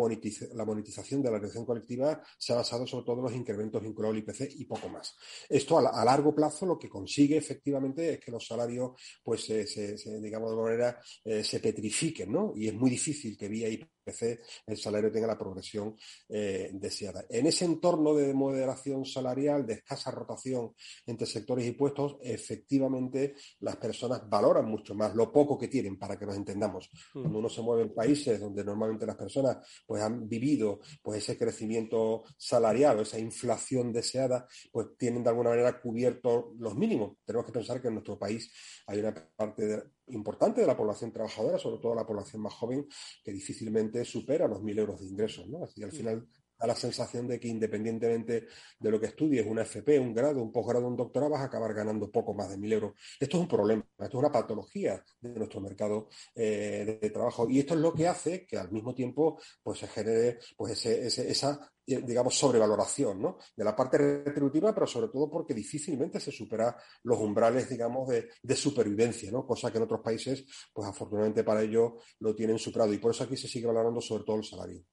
[0.54, 4.16] la monetización de la relación colectiva se ha basado sobre todo en los incrementos vinculados
[4.16, 5.16] al IPC y poco más.
[5.50, 8.92] Esto a, largo plazo lo que consigue efectivamente es que los salarios,
[9.24, 12.54] pues, se, digamos de manera, eh, se petrifiquen, ¿no?
[12.56, 13.70] Y es muy difícil que vía
[14.08, 15.96] IPC el salario tenga la progresión
[16.30, 17.26] eh, deseada.
[17.30, 20.74] En ese entorno de moderación salarial, de escasa rotación
[21.06, 26.18] entre sectores y puestos, efectivamente las personas valoran mucho más lo poco que tienen, para
[26.18, 26.90] que nos entendamos.
[27.14, 27.22] Mm.
[27.22, 31.38] Cuando uno se mueve en países donde normalmente las personas pues han vivido pues ese
[31.38, 37.18] crecimiento salarial o esa inflación deseada, pues tienen de alguna manera cubiertos los mínimos.
[37.26, 38.52] Tenemos que pensar que en nuestro país
[38.88, 42.88] hay una parte importante de la población trabajadora, sobre todo la población más joven,
[43.24, 45.48] que difícilmente supera los mil euros de ingresos.
[45.48, 45.64] ¿no?
[45.64, 48.48] Así al final da la sensación de que independientemente
[48.80, 51.74] de lo que estudies, una FP, un grado, un posgrado, un doctorado, vas a acabar
[51.74, 52.94] ganando poco más de mil euros.
[53.20, 57.48] Esto es un problema, esto es una patología de nuestro mercado eh, de, trabajo.
[57.50, 61.72] Y esto es lo que hace que al mismo tiempo pues, se genere pues, esa
[61.88, 63.38] digamos, sobrevaloración ¿no?
[63.56, 68.30] de la parte retributiva, pero sobre todo porque difícilmente se supera los umbrales, digamos, de,
[68.42, 69.46] de, supervivencia, ¿no?
[69.46, 72.94] cosa que en otros países, pues afortunadamente para ello lo tienen superado.
[72.94, 74.84] Y por eso aquí se sigue valorando sobre todo el salario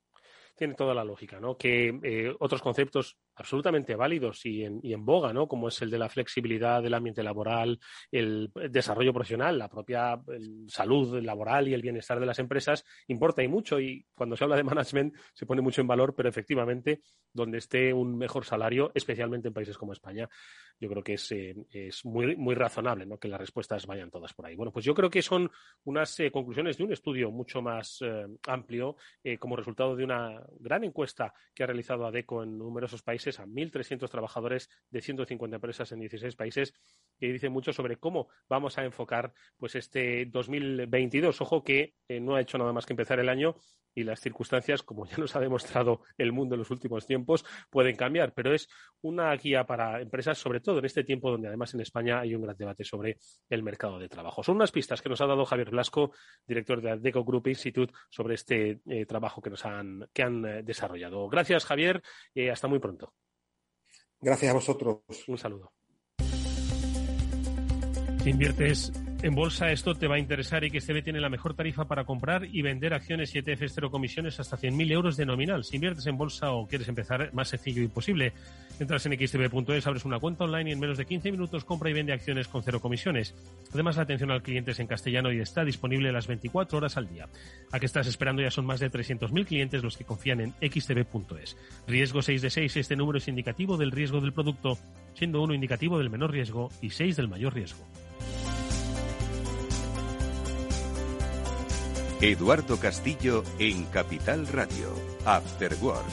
[0.57, 1.57] tiene toda la lógica, ¿no?
[1.57, 5.49] Que eh, otros conceptos absolutamente válidos y en, y en, boga, ¿no?
[5.49, 7.79] Como es el de la flexibilidad del ambiente laboral,
[8.11, 10.21] el desarrollo profesional, la propia
[10.69, 13.81] salud laboral y el bienestar de las empresas, importa y mucho.
[13.81, 17.01] Y cuando se habla de management se pone mucho en valor, pero efectivamente,
[17.33, 20.29] donde esté un mejor salario, especialmente en países como España,
[20.81, 23.19] yo creo que es, eh, es muy, muy razonable, ¿no?
[23.19, 24.55] Que las respuestas vayan todas por ahí.
[24.55, 25.51] Bueno, pues yo creo que son
[25.85, 28.01] unas eh, conclusiones de un estudio mucho más
[28.47, 28.97] amplio
[29.39, 34.09] como resultado de una gran encuesta que ha realizado ADECO en numerosos países a 1.300
[34.11, 36.75] trabajadores de 150 empresas en 16 países
[37.19, 41.41] que dice mucho sobre cómo vamos a enfocar pues este 2022.
[41.41, 43.57] Ojo que eh, no ha hecho nada más que empezar el año
[43.95, 47.97] y las circunstancias, como ya nos ha demostrado el mundo en los últimos tiempos, pueden
[47.97, 48.69] cambiar, pero es
[49.03, 52.43] una guía para empresas, sobre todo en este tiempo donde además en España hay un
[52.43, 54.43] gran debate sobre el mercado de trabajo.
[54.43, 56.13] Son unas pistas que nos ha dado Javier Blasco,
[56.47, 60.63] director de Adeco Group Institute, sobre este eh, trabajo que nos han, que han eh,
[60.63, 61.29] desarrollado.
[61.29, 62.03] Gracias, Javier,
[62.35, 63.15] y hasta muy pronto.
[64.21, 65.03] Gracias a vosotros.
[65.29, 65.73] Un saludo.
[68.23, 68.91] Si inviertes
[69.25, 72.05] en bolsa, esto te va a interesar y que XTB tiene la mejor tarifa para
[72.05, 75.65] comprar y vender acciones y ETFs cero comisiones hasta 100.000 euros de nominal.
[75.65, 78.35] Si inviertes en bolsa o quieres empezar, más sencillo y posible.
[78.79, 81.95] Entras en xtb.es, abres una cuenta online y en menos de 15 minutos compra y
[81.95, 83.35] vende acciones con cero comisiones.
[83.73, 87.09] Además, la atención al cliente es en castellano y está disponible las 24 horas al
[87.09, 87.27] día.
[87.73, 88.43] ¿A qué estás esperando?
[88.43, 91.57] Ya son más de 300.000 clientes los que confían en xtb.es.
[91.89, 92.77] Riesgo 6 de 6.
[92.77, 94.77] Este número es indicativo del riesgo del producto,
[95.15, 97.87] siendo uno indicativo del menor riesgo y 6 del mayor riesgo.
[102.25, 104.89] Eduardo Castillo en Capital Radio,
[105.27, 106.07] After Work.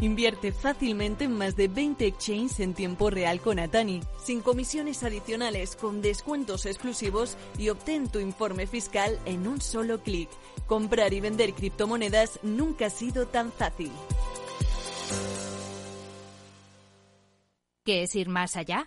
[0.00, 5.74] Invierte fácilmente en más de 20 exchanges en tiempo real con Atani, sin comisiones adicionales,
[5.74, 10.28] con descuentos exclusivos y obtén tu informe fiscal en un solo clic.
[10.68, 13.90] Comprar y vender criptomonedas nunca ha sido tan fácil.
[17.84, 18.86] ¿Qué es ir más allá?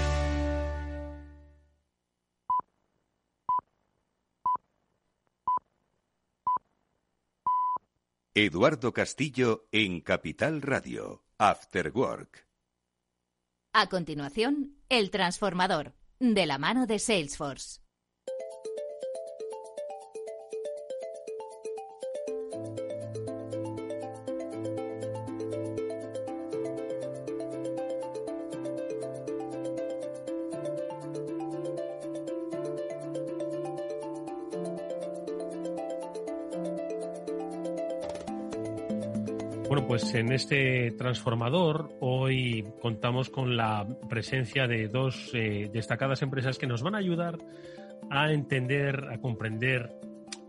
[8.33, 12.47] Eduardo Castillo en Capital Radio, After Work.
[13.73, 17.81] A continuación, El Transformador, de la mano de Salesforce.
[40.11, 46.67] Pues en este transformador hoy contamos con la presencia de dos eh, destacadas empresas que
[46.67, 47.37] nos van a ayudar
[48.09, 49.89] a entender, a comprender,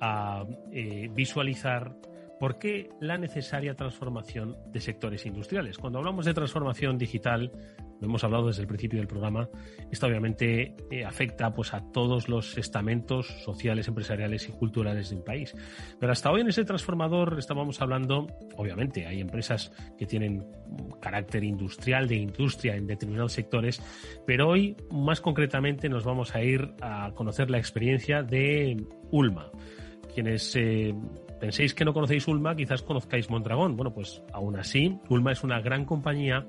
[0.01, 1.95] a eh, visualizar
[2.43, 5.79] por qué la necesaria transformación de sectores industriales.
[5.79, 7.53] Cuando hablamos de transformación digital,
[8.01, 9.49] lo hemos hablado desde el principio del programa,
[9.93, 15.23] esto obviamente eh, afecta pues, a todos los estamentos sociales, empresariales y culturales de un
[15.23, 15.55] país.
[16.01, 18.27] Pero hasta hoy en ese transformador estábamos hablando,
[18.57, 20.45] obviamente, hay empresas que tienen
[21.01, 23.81] carácter industrial, de industria en determinados sectores,
[24.27, 29.53] pero hoy más concretamente nos vamos a ir a conocer la experiencia de Ulma.
[30.13, 30.93] Quienes eh,
[31.43, 33.75] penséis que no conocéis Ulma, quizás conozcáis Mondragón.
[33.75, 36.47] Bueno, pues aún así, Ulma es una gran compañía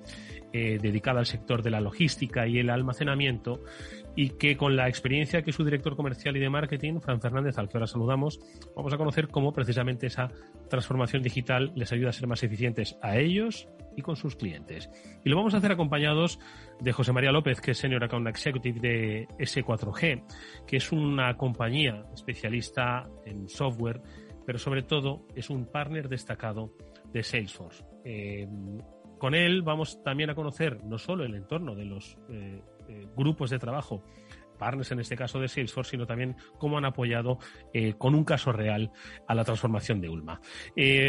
[0.52, 3.60] eh, dedicada al sector de la logística y el almacenamiento
[4.16, 7.70] y que con la experiencia que su director comercial y de marketing, Fran Fernández, al
[7.70, 8.40] que ahora saludamos,
[8.76, 10.30] vamos a conocer cómo precisamente esa
[10.70, 14.92] transformación digital les ayuda a ser más eficientes a ellos y con sus clientes.
[15.26, 16.40] Y lo vamos a hacer acompañados
[16.80, 20.24] de José María López, que es Senior Account Executive de S4G,
[20.68, 24.02] que es una compañía especialista en software,
[24.46, 26.74] pero sobre todo es un partner destacado
[27.12, 27.84] de Salesforce.
[28.04, 28.48] Eh,
[29.18, 33.50] con él vamos también a conocer no solo el entorno de los eh, eh, grupos
[33.50, 34.04] de trabajo,
[34.60, 37.40] partners en este caso de Salesforce, sino también cómo han apoyado
[37.98, 38.92] con un caso real
[39.28, 40.40] a la transformación de Ulma.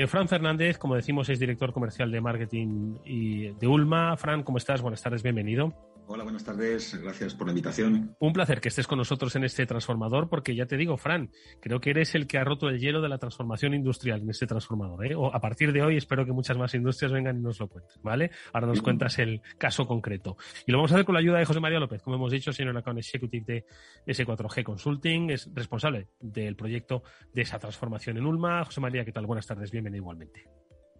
[0.09, 4.17] Fran Fernández, como decimos, es director comercial de marketing y de Ulma.
[4.17, 4.81] Fran, ¿cómo estás?
[4.81, 5.94] Buenas tardes, bienvenido.
[6.07, 7.01] Hola, buenas tardes.
[7.03, 8.15] Gracias por la invitación.
[8.19, 11.81] Un placer que estés con nosotros en este transformador, porque ya te digo, Fran, creo
[11.81, 15.07] que eres el que ha roto el hielo de la transformación industrial en este transformador.
[15.07, 15.15] ¿eh?
[15.15, 18.03] O a partir de hoy espero que muchas más industrias vengan y nos lo cuenten,
[18.03, 18.31] ¿vale?
[18.53, 20.37] Ahora nos cuentas el caso concreto.
[20.67, 22.53] Y lo vamos a hacer con la ayuda de José María López, como hemos dicho,
[22.53, 23.65] señor Account Executive
[24.05, 28.63] de S4G Consulting, es responsable del proyecto de esa transformación en Ulma.
[28.65, 29.25] José María, ¿qué tal?
[29.25, 30.45] Buenas tardes, bienvenido igualmente.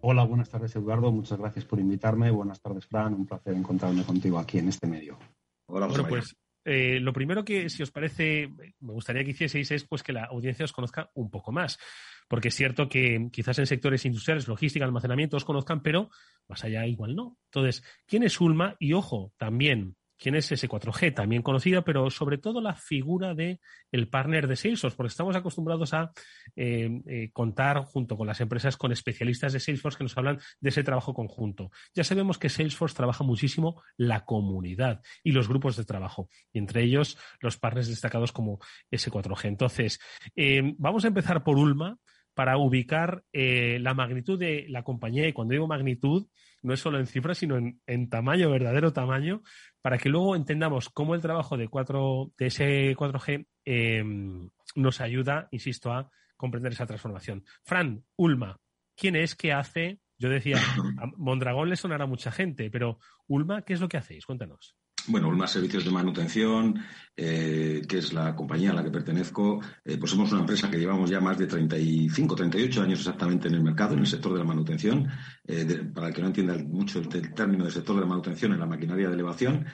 [0.01, 2.31] Hola, buenas tardes Eduardo, muchas gracias por invitarme.
[2.31, 5.17] Buenas tardes Fran, un placer encontrarme contigo aquí en este medio.
[5.67, 9.85] Hola, bueno, pues eh, lo primero que, si os parece, me gustaría que hicieseis es
[9.85, 11.77] pues que la audiencia os conozca un poco más.
[12.27, 16.09] Porque es cierto que quizás en sectores industriales, logística, almacenamiento os conozcan, pero
[16.47, 17.37] más allá igual no.
[17.51, 18.75] Entonces, ¿quién es Ulma?
[18.79, 23.59] Y ojo, también quién es ese 4G, también conocida, pero sobre todo la figura de
[23.91, 26.11] el partner de Salesforce, porque estamos acostumbrados a
[26.55, 30.69] eh, eh, contar junto con las empresas con especialistas de Salesforce que nos hablan de
[30.69, 31.71] ese trabajo conjunto.
[31.93, 36.83] Ya sabemos que Salesforce trabaja muchísimo la comunidad y los grupos de trabajo, y entre
[36.83, 38.59] ellos los partners destacados como
[38.91, 39.45] S4G.
[39.45, 39.99] Entonces,
[40.35, 41.97] eh, vamos a empezar por Ulma
[42.33, 46.27] para ubicar la magnitud de la compañía, y cuando digo magnitud,
[46.65, 49.43] no es solo en cifras, sino en, tamaño, verdadero tamaño,
[49.81, 55.47] para que luego entendamos cómo el trabajo de, 4, de ese 4G em, nos ayuda,
[55.51, 57.45] insisto, a comprender esa transformación.
[57.63, 58.59] Fran, Ulma,
[58.95, 59.35] ¿quién es?
[59.35, 59.99] ¿Qué hace?
[60.17, 60.57] Yo decía,
[60.99, 62.97] a Mondragón le sonará a mucha gente, pero
[63.27, 64.25] Ulma, ¿qué es lo que hacéis?
[64.25, 64.75] Cuéntanos.
[65.07, 66.83] Bueno, Ulma Servicios de Manutención,
[67.15, 70.79] eh, que es la compañía a la que pertenezco, eh, pues somos una empresa que
[70.79, 74.39] llevamos ya más de 35, 38 años exactamente en el mercado, en el sector de
[74.39, 75.07] la manutención.
[75.45, 78.59] Eh, para el que no entienda mucho el, término del sector de la manutención, en
[78.59, 79.65] la maquinaria de elevación.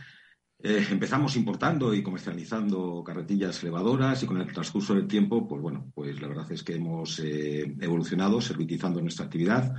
[0.63, 6.21] empezamos importando y comercializando carretillas elevadoras y con el transcurso del tiempo, pues bueno, pues
[6.21, 9.73] la verdad es que hemos evolucionado servitizando nuestra actividad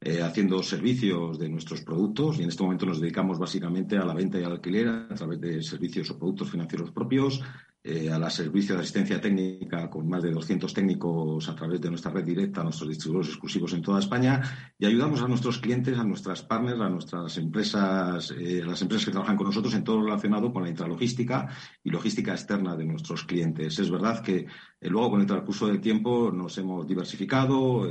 [0.00, 4.14] eh, haciendo servicios de nuestros productos y en este momento nos dedicamos básicamente a la
[4.14, 7.42] venta y al alquiler a través de servicios o productos financieros propios,
[7.84, 11.88] eh, a la servicio de asistencia técnica con más de 200 técnicos a través de
[11.88, 16.04] nuestra red directa, nuestros distribuidores exclusivos en toda España y ayudamos a nuestros clientes, a
[16.04, 19.98] nuestras partners, a nuestras empresas, eh, a las empresas que trabajan con nosotros en todo
[19.98, 21.48] lo relacionado con la intralogística
[21.82, 23.78] y logística externa de nuestros clientes.
[23.78, 24.46] Es verdad que
[24.80, 27.90] eh, luego con el transcurso del tiempo nos hemos diversificado,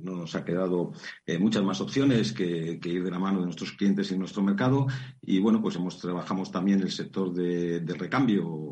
[0.00, 0.92] no nos ha quedado
[1.38, 4.86] muchas más opciones que, ir de la mano de nuestros clientes y nuestro mercado
[5.20, 8.68] y bueno, pues hemos trabajamos también el sector de, recambio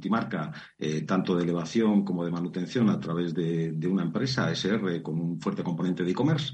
[0.00, 5.20] multimarca, eh, tanto de elevación como de manutención a través de, una empresa SR con
[5.20, 6.52] un fuerte componente de e-commerce.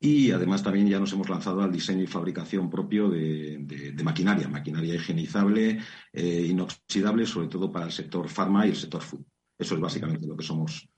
[0.00, 4.94] Y además también ya nos hemos lanzado al diseño y fabricación propio de, maquinaria, maquinaria
[4.94, 5.80] higienizable,
[6.12, 9.24] eh, inoxidable, sobre todo para el sector farma y el sector food.
[9.58, 10.88] Eso es básicamente lo que somos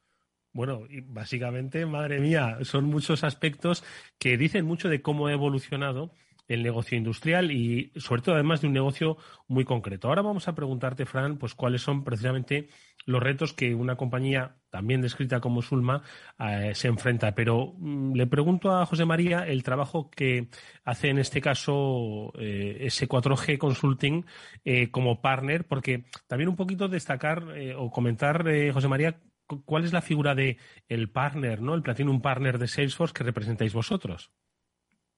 [0.53, 3.83] Bueno, básicamente, madre mía, son muchos aspectos
[4.19, 6.13] que dicen mucho de cómo ha evolucionado
[6.49, 10.09] el negocio industrial y sobre todo además de un negocio muy concreto.
[10.09, 12.69] Ahora vamos a preguntarte, Fran, pues cuáles son precisamente
[13.07, 16.03] los retos que una compañía también descrita como Sulma
[16.39, 17.35] eh, se enfrenta.
[17.35, 20.49] Pero mm, le pregunto a José María el trabajo que
[20.85, 24.25] hace en este caso eh, S4G Consulting
[24.65, 27.45] eh, como partner, porque también un poquito destacar
[27.77, 29.21] o comentar, José María,
[29.65, 30.59] cuál es la figura de
[30.89, 31.75] el partner, ¿no?
[31.75, 34.31] El Platinum Partner de Salesforce que representáis vosotros.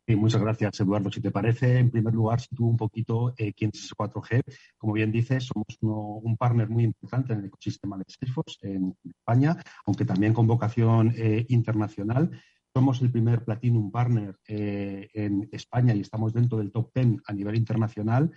[0.05, 1.13] Sí, muchas gracias, Eduardo.
[1.13, 4.43] Si te parece, en primer lugar, sitúo un poquito eh, quién es S4G.
[4.77, 9.57] Como bien dices, somos un partner muy importante en el ecosistema de Salesforce en, España,
[9.87, 12.31] aunque también con vocación eh, internacional.
[12.75, 17.33] Somos el primer Platinum Partner eh, en España y estamos dentro del top 10 a
[17.33, 18.31] nivel internacional.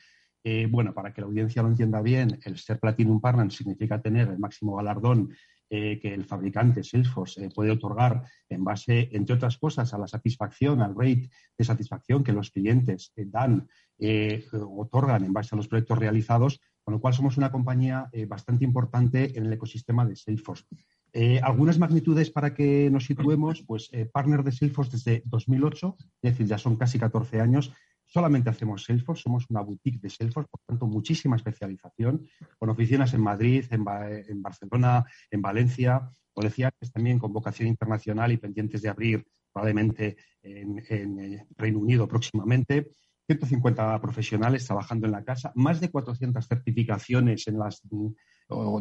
[0.70, 4.38] bueno, para que la audiencia lo entienda bien, el ser Platinum Partner significa tener el
[4.38, 5.32] máximo galardón
[5.68, 10.08] eh, que el fabricante Salesforce eh, puede otorgar en base, entre otras cosas, a la
[10.08, 13.68] satisfacción, al rate de satisfacción que los clientes eh, dan,
[14.52, 19.38] otorgan en base a los proyectos realizados, con lo cual somos una compañía bastante importante
[19.38, 20.66] en el ecosistema de Salesforce.
[21.42, 26.58] algunas magnitudes para que nos situemos, pues partner de Salesforce desde 2008, es decir, ya
[26.58, 27.72] son casi 14 años,
[28.06, 32.28] solamente hacemos Salesforce, somos una boutique de Salesforce, por tanto, muchísima especialización,
[32.58, 33.84] con oficinas en Madrid, en,
[34.42, 40.18] Barcelona, en Valencia, o decía que también con vocación internacional y pendientes de abrir probablemente
[40.42, 42.92] en, eh, Reino Unido próximamente.
[43.28, 47.82] 150 profesionales trabajando en la casa, más de 400 certificaciones en los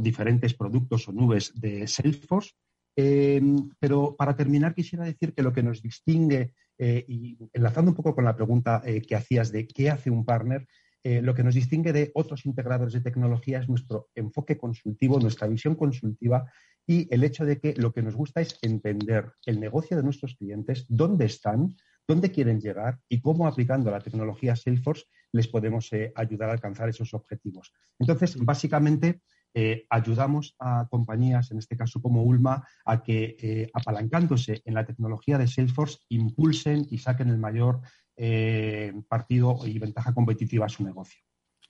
[0.03, 2.53] diferentes productos o nubes de Salesforce.
[2.97, 3.41] Eh,
[3.81, 8.15] pero para terminar, quisiera decir que lo que nos distingue eh, y enlazando un poco
[8.15, 10.67] con la pregunta eh, que hacías de qué hace un partner,
[11.03, 15.47] eh, lo que nos distingue de otros integradores de tecnología es nuestro enfoque consultivo, nuestra
[15.47, 16.51] visión consultiva
[16.87, 20.35] y el hecho de que lo que nos gusta es entender el negocio de nuestros
[20.35, 21.75] clientes, dónde están,
[22.09, 27.13] dónde quieren llegar y cómo aplicando la tecnología Salesforce les podemos ayudar a alcanzar esos
[27.15, 27.73] objetivos.
[27.99, 29.21] Entonces, básicamente,
[29.55, 34.85] eh, ayudamos a compañías, en este caso como Ulma, a que eh, apalancándose en la
[34.85, 37.81] tecnología de Salesforce impulsen y saquen el mayor
[38.17, 41.21] eh, partido y ventaja competitiva a su negocio.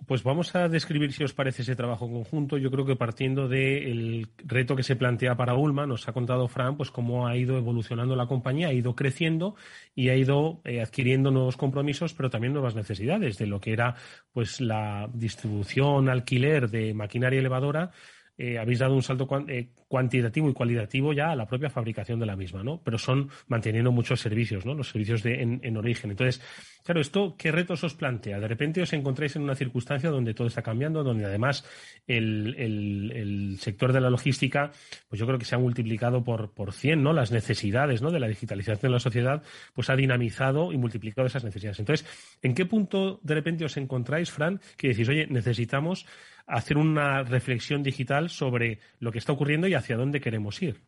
[0.07, 2.59] Pues vamos a describir, si os parece, ese trabajo conjunto.
[2.59, 6.77] Yo creo que partiendo del reto que se plantea para Ulma, nos ha contado Fran,
[6.77, 9.55] pues cómo ha ido evolucionando la compañía, ha ido creciendo
[9.95, 13.95] y ha ido eh, adquiriendo nuevos compromisos, pero también nuevas necesidades de lo que era,
[14.33, 17.93] pues, la distribución, alquiler de maquinaria elevadora
[18.37, 22.27] eh, habéis dado un salto eh, cuantitativo y cualitativo ya a la propia fabricación de
[22.27, 22.81] la misma, ¿no?
[22.83, 24.75] Pero son manteniendo muchos servicios, ¿no?
[24.75, 26.11] Los servicios de, en, origen.
[26.11, 26.43] Entonces,
[26.83, 28.41] claro, ¿esto qué retos os plantea?
[28.41, 31.65] De repente os encontráis en una circunstancia donde todo está cambiando, donde además
[32.09, 34.73] el, sector de la logística,
[35.09, 37.13] pues yo creo que se ha multiplicado por, por 100, ¿no?
[37.13, 38.11] Las necesidades, ¿no?
[38.11, 41.79] De la digitalización de la sociedad, pues ha dinamizado y multiplicado esas necesidades.
[41.79, 42.05] Entonces,
[42.43, 46.07] ¿en qué punto de repente os encontráis, Fran, que decís, oye, necesitamos
[46.47, 50.83] hacer una reflexión digital sobre lo que está ocurriendo y hacia dónde queremos ir.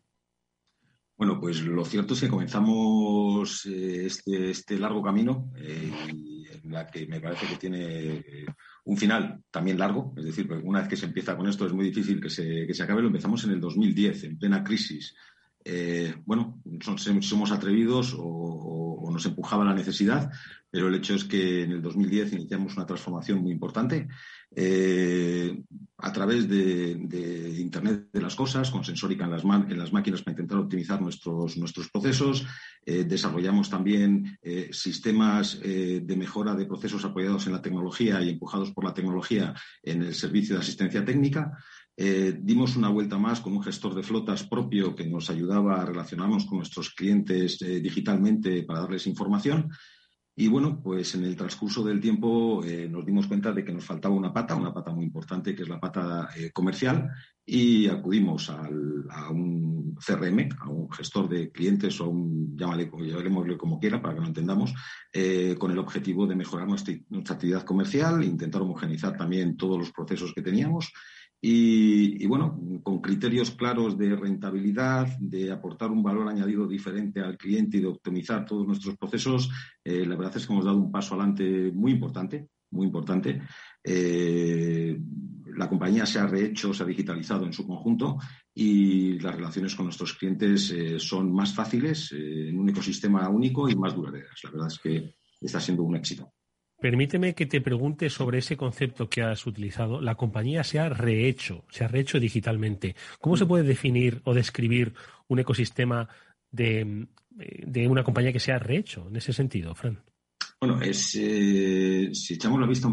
[1.17, 5.91] Bueno, pues lo cierto es que comenzamos eh, este, este, largo camino eh,
[6.63, 8.45] en la que me parece que tiene eh,
[8.85, 11.85] un final también largo, es decir, una vez que se empieza con esto es muy
[11.85, 15.15] difícil que se, que se acabe, lo empezamos en el 2010, en plena crisis.
[16.25, 20.31] Bueno, somos atrevidos o, nos empujaba la necesidad,
[20.69, 24.07] pero el hecho es que en el 2010 iniciamos una transformación muy importante
[24.55, 25.63] eh,
[25.97, 31.01] a través de, Internet de las cosas, con sensórica en las, máquinas para intentar optimizar
[31.01, 31.55] nuestros,
[31.91, 32.45] procesos.
[32.85, 38.71] Eh, desarrollamos también eh, sistemas de mejora de procesos apoyados en la tecnología y empujados
[38.71, 41.57] por la tecnología en el servicio de asistencia técnica.
[41.97, 46.45] Dimos una vuelta más con un gestor de flotas propio que nos ayudaba a relacionarnos
[46.45, 49.71] con nuestros clientes digitalmente para darles información.
[50.39, 53.83] Y bueno, pues en el transcurso del tiempo eh, nos dimos cuenta de que nos
[53.83, 57.09] faltaba una pata, una pata muy importante, que es la pata eh, comercial,
[57.43, 58.69] y acudimos a
[59.31, 64.21] un CRM, a un gestor de clientes o un, llámale, llamémosle como quiera para que
[64.21, 64.75] lo entendamos,
[65.11, 69.91] eh, con el objetivo de mejorar nuestra, nuestra actividad comercial, intentar homogenizar también todos los
[69.91, 70.93] procesos que teníamos
[71.39, 77.77] y, bueno, con criterios claros de rentabilidad, de aportar un valor añadido diferente al cliente
[77.77, 79.49] y de optimizar todos nuestros procesos,
[79.83, 83.41] eh, la verdad es que hemos dado un paso adelante muy importante, muy importante.
[83.83, 84.99] Eh,
[85.55, 88.17] la compañía se ha rehecho, se ha digitalizado en su conjunto
[88.53, 93.75] y las relaciones con nuestros clientes eh, son más fáciles, en un ecosistema único y
[93.75, 94.39] más duraderas.
[94.43, 96.33] La verdad es que está siendo un éxito.
[96.79, 99.99] Permíteme que te pregunte sobre ese concepto que has utilizado.
[99.99, 102.95] La compañía se ha rehecho, se ha rehecho digitalmente.
[103.19, 104.93] ¿Cómo se puede definir o describir
[105.27, 106.07] un ecosistema
[106.51, 110.03] de, de una compañía que se ha rehecho en ese sentido, Fran?
[110.59, 112.89] Bueno, es, eh, si echamos la vista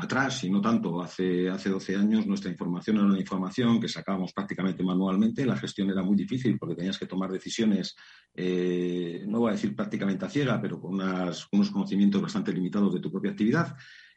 [0.00, 4.32] atrás, y no tanto, hace, hace 12 años nuestra información era una información que sacábamos
[4.32, 7.94] prácticamente manualmente, la gestión era muy difícil porque tenías que tomar decisiones,
[8.34, 13.00] eh, no voy a decir prácticamente a ciega, pero con unos conocimientos bastante limitados de
[13.00, 13.76] tu propia actividad.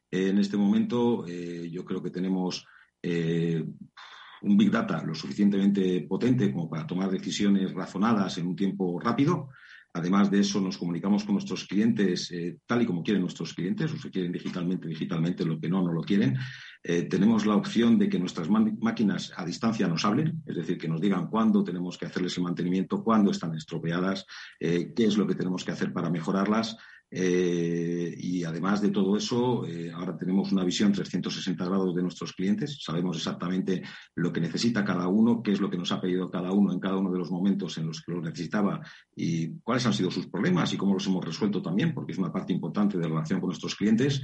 [0.09, 2.65] en este momento yo creo que tenemos
[3.03, 9.49] un Big Data lo suficientemente potente como para tomar decisiones razonadas en un tiempo rápido.
[9.95, 13.93] Además de eso, nos comunicamos con nuestros clientes eh, tal y como quieren nuestros clientes,
[13.93, 16.35] o se quieren digitalmente, digitalmente, lo que no, no lo quieren.
[16.83, 20.89] Eh, tenemos la opción de que nuestras máquinas a distancia nos hablen, es decir, que
[20.89, 24.25] nos digan cuándo tenemos que hacerles el mantenimiento, cuándo están estropeadas,
[24.59, 26.75] eh, qué es lo que tenemos que hacer para mejorarlas.
[27.11, 32.33] Eh, y además de todo eso, eh, ahora tenemos una visión 360 grados de nuestros
[32.33, 32.79] clientes.
[32.83, 33.83] Sabemos exactamente
[34.15, 36.79] lo que necesita cada uno, qué es lo que nos ha pedido cada uno en
[36.79, 38.81] cada uno de los momentos en los que lo necesitaba
[39.15, 42.31] y cuáles han sido sus problemas y cómo los hemos resuelto también, porque es una
[42.31, 44.21] parte importante de la relación con nuestros clientes.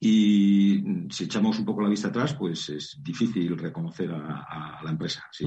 [0.00, 5.24] Y si echamos un poco la vista atrás, pues es difícil reconocer a, la empresa.
[5.32, 5.46] Sí,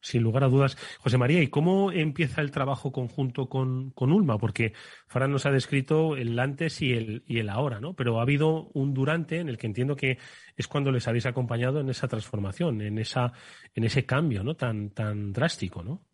[0.00, 0.76] sin lugar a dudas.
[1.00, 4.38] José María, ¿y cómo empieza el trabajo conjunto con, Ulma?
[4.38, 4.72] Porque
[5.06, 7.94] Fran nos ha descrito el antes y el, y el ahora, ¿no?
[7.94, 10.18] Pero ha habido un durante en el que entiendo que
[10.56, 13.32] es cuando les habéis acompañado en esa transformación, en, esa,
[13.74, 14.56] en ese cambio, ¿no?
[14.56, 16.09] Tan, tan drástico, ¿no?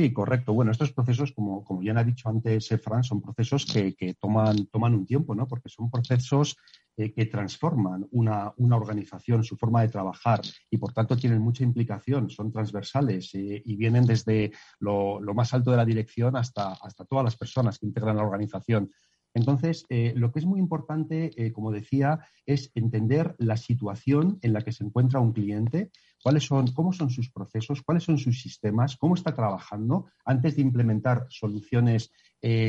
[0.00, 0.54] Sí, correcto.
[0.54, 4.64] Bueno, estos procesos, como, como ya ha dicho antes eh, Fran, son procesos que, toman,
[4.68, 5.46] toman un tiempo, ¿no?
[5.46, 6.56] Porque son procesos
[6.96, 10.40] eh, que transforman una, organización, su forma de trabajar
[10.70, 15.70] y por tanto tienen mucha implicación, son transversales eh, y vienen desde lo, más alto
[15.70, 18.90] de la dirección hasta, hasta todas las personas que integran la organización.
[19.34, 19.86] Entonces,
[20.16, 24.82] lo que es muy importante, como decía, es entender la situación en la que se
[24.82, 25.92] encuentra un cliente,
[26.22, 30.62] cuáles son, cómo son sus procesos, cuáles son sus sistemas, cómo está trabajando antes de
[30.62, 32.10] implementar soluciones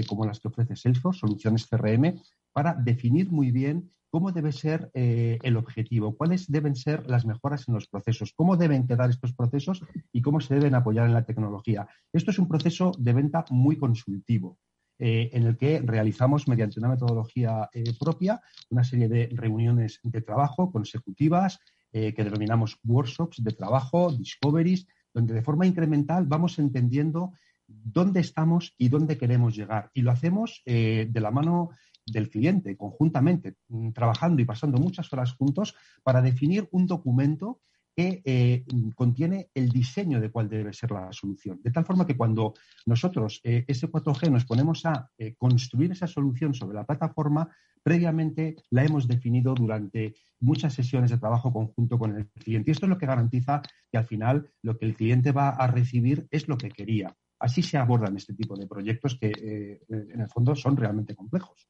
[0.07, 2.19] como las que ofrece Salesforce, soluciones CRM,
[2.51, 7.67] para definir muy bien cómo debe ser eh, el objetivo, cuáles deben ser las mejoras
[7.67, 11.25] en los procesos, cómo deben quedar estos procesos y cómo se deben apoyar en la
[11.25, 11.87] tecnología.
[12.11, 14.59] Esto es un proceso de venta muy consultivo.
[14.99, 18.39] Eh, en el que realizamos mediante una metodología eh, propia
[18.69, 21.59] una serie de reuniones de trabajo consecutivas
[21.91, 27.33] que denominamos workshops de trabajo, discoveries, donde de forma incremental vamos entendiendo
[27.67, 29.91] dónde estamos y dónde queremos llegar.
[29.93, 31.71] Y lo hacemos de la mano
[32.05, 37.59] del cliente conjuntamente, mm, trabajando y pasando muchas horas juntos para definir un documento
[37.95, 38.63] que eh,
[38.95, 41.59] contiene el diseño de cuál debe ser la solución.
[41.63, 42.53] De tal forma que cuando
[42.85, 47.49] nosotros, eh, S4G, nos ponemos a eh, construir esa solución sobre la plataforma,
[47.83, 52.71] previamente la hemos definido durante muchas sesiones de trabajo conjunto con el cliente.
[52.71, 53.61] Y esto es lo que garantiza
[53.91, 57.15] que al final lo que el cliente va a recibir es lo que quería.
[57.39, 61.67] Así se abordan este tipo de proyectos que en el fondo son realmente complejos.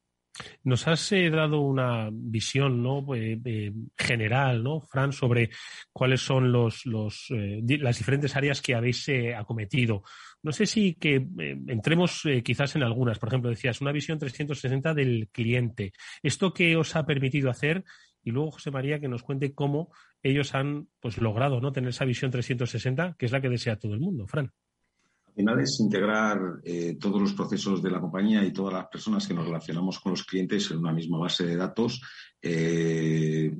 [0.64, 3.14] Nos has eh, dado una visión ¿no?
[3.14, 5.50] Eh, eh, general, ¿no, Fran, sobre
[5.92, 10.02] cuáles son los, las diferentes áreas que habéis acometido.
[10.42, 11.26] No sé si que
[11.68, 13.18] entremos quizás en algunas.
[13.18, 15.92] Por ejemplo, decías una visión 360 del cliente.
[16.22, 17.84] ¿Esto qué os ha permitido hacer?
[18.24, 21.72] Y luego, José María, que nos cuente cómo ellos han pues, logrado ¿no?
[21.72, 24.26] tener esa visión 360, que es la que desea todo el mundo.
[24.26, 24.52] Fran.
[25.32, 29.26] Al final es integrar eh, todos los procesos de la compañía y todas las personas
[29.26, 32.02] que nos relacionamos con los clientes en una misma base de datos,
[32.42, 33.50] eh,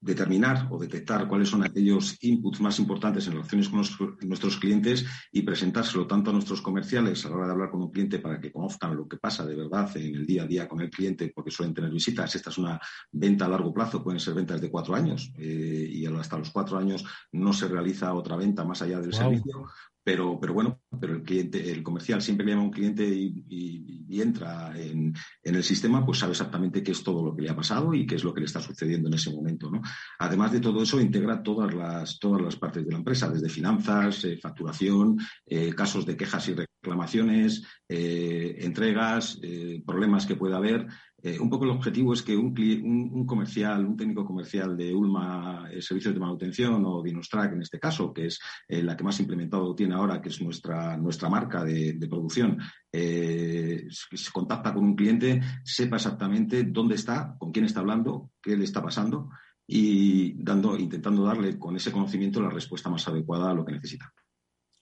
[0.00, 3.84] determinar o detectar cuáles son aquellos inputs más importantes en relaciones con
[4.22, 7.90] nuestros clientes y presentárselo tanto a nuestros comerciales a la hora de hablar con un
[7.90, 10.80] cliente para que conozcan lo que pasa de verdad en el día a día con
[10.80, 12.34] el cliente, porque suelen tener visitas.
[12.34, 12.80] Esta es una
[13.12, 16.78] venta a largo plazo, pueden ser ventas de cuatro años eh, y hasta los cuatro
[16.78, 19.66] años no se realiza otra venta más allá del servicio,
[20.04, 24.20] pero, pero bueno, pero el cliente, el comercial siempre que llama a un cliente y,
[24.20, 27.94] entra en, el sistema, pues sabe exactamente qué es todo lo que le ha pasado
[27.94, 29.80] y qué es lo que le está sucediendo en ese momento, ¿no?
[30.18, 34.22] Además de todo eso, integra todas las, todas las partes de la empresa, desde finanzas,
[34.24, 39.40] eh, facturación, eh, casos de quejas y reclamaciones, eh, entregas,
[39.86, 40.86] problemas que pueda haber.
[41.24, 42.52] Eh, un poco el objetivo es que un,
[43.12, 47.78] un, comercial, un técnico comercial de Ulma eh, Servicios de Manutención o Dinostrack en este
[47.78, 51.62] caso, que es eh, la que más implementado tiene ahora, que es nuestra, nuestra marca
[51.62, 52.58] de, producción,
[52.92, 58.64] se contacta con un cliente, sepa exactamente dónde está, con quién está hablando, qué le
[58.64, 59.30] está pasando
[59.66, 64.12] y dando, intentando darle con ese conocimiento la respuesta más adecuada a lo que necesita.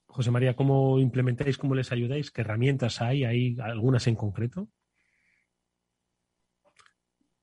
[0.06, 2.30] José María, ¿cómo implementáis, cómo les ayudáis?
[2.32, 3.24] ¿Qué herramientas hay?
[3.24, 4.68] ¿Hay algunas en concreto?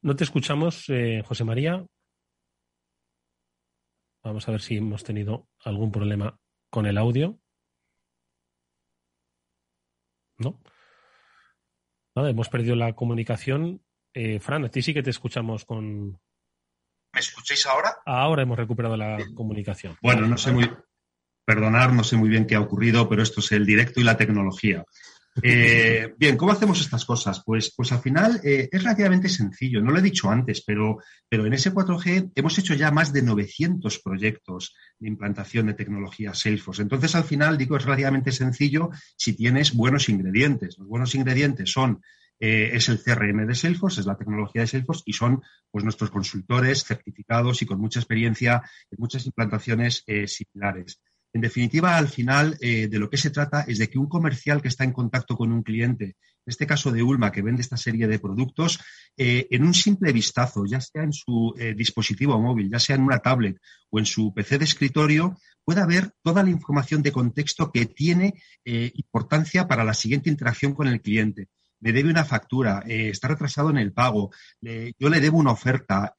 [0.07, 1.85] No te escuchamos, eh, José María.
[4.23, 6.39] Vamos a ver si hemos tenido algún problema
[6.69, 7.37] con el audio.
[10.37, 10.61] ¿No?
[12.15, 13.83] Nada, hemos perdido la comunicación.
[14.13, 16.11] Eh, Fran, a ti sí que te escuchamos con.
[17.13, 17.97] ¿Me escucháis ahora?
[18.05, 19.97] Ahora hemos recuperado la comunicación.
[20.01, 20.71] Bueno, no sé muy.
[21.43, 24.15] Perdonar, no sé muy bien qué ha ocurrido, pero esto es el directo y la
[24.15, 24.85] tecnología.
[25.41, 27.43] Eh, bien, ¿cómo hacemos estas cosas?
[27.45, 29.81] Pues, pues al final eh, es relativamente sencillo.
[29.81, 30.97] No lo he dicho antes, pero,
[31.29, 36.33] pero en ese 4G hemos hecho ya más de 900 proyectos de implantación de tecnología
[36.33, 36.81] Salesforce.
[36.81, 40.77] Entonces, al final, digo, es relativamente sencillo si tienes buenos ingredientes.
[40.77, 42.01] Los buenos ingredientes son
[42.39, 46.11] eh, es el CRM de Salesforce, es la tecnología de Salesforce y son pues, nuestros
[46.11, 48.61] consultores certificados y con mucha experiencia
[48.91, 51.01] en muchas implantaciones similares.
[51.37, 54.59] En definitiva, al final, eh, de lo que se trata es de que un comercial
[54.59, 56.15] que está en contacto con un cliente, en
[56.47, 58.79] este caso de Ulma, que vende esta serie de productos,
[59.15, 63.03] eh, en un simple vistazo, ya sea en su eh, dispositivo móvil, ya sea en
[63.03, 63.59] una tablet
[63.91, 68.33] o en su PC de escritorio, pueda ver toda la información de contexto que tiene
[68.63, 71.49] importancia para la siguiente interacción con el cliente
[71.79, 76.13] me debe una factura, está retrasado en el pago, yo le debo una oferta,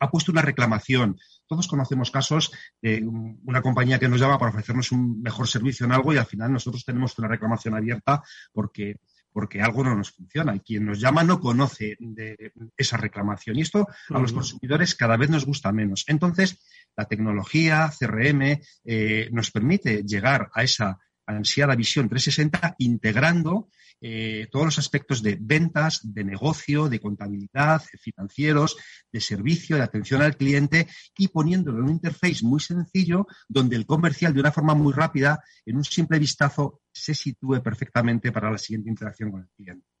[0.00, 2.50] ha puesto una reclamación, todos conocemos casos
[2.80, 6.26] de una compañía que nos llama para ofrecernos un mejor servicio en algo y al
[6.26, 8.96] final nosotros tenemos una reclamación abierta porque
[9.34, 13.58] porque algo no nos funciona y quien nos llama no conoce de esa reclamación.
[13.58, 16.04] Y esto a los consumidores cada vez nos gusta menos.
[16.06, 16.60] Entonces,
[16.96, 23.70] la tecnología, CRM, eh, nos permite llegar a esa ansiada visión 360 integrando
[24.06, 28.76] eh, todos los aspectos de ventas, de negocio, de contabilidad, financieros,
[29.10, 30.86] de servicio, de atención al cliente
[31.16, 35.42] y poniéndolo en un interface muy sencillo donde el comercial de una forma muy rápida,
[35.64, 39.93] en un simple vistazo, se sitúe perfectamente para la siguiente interacción con el cliente.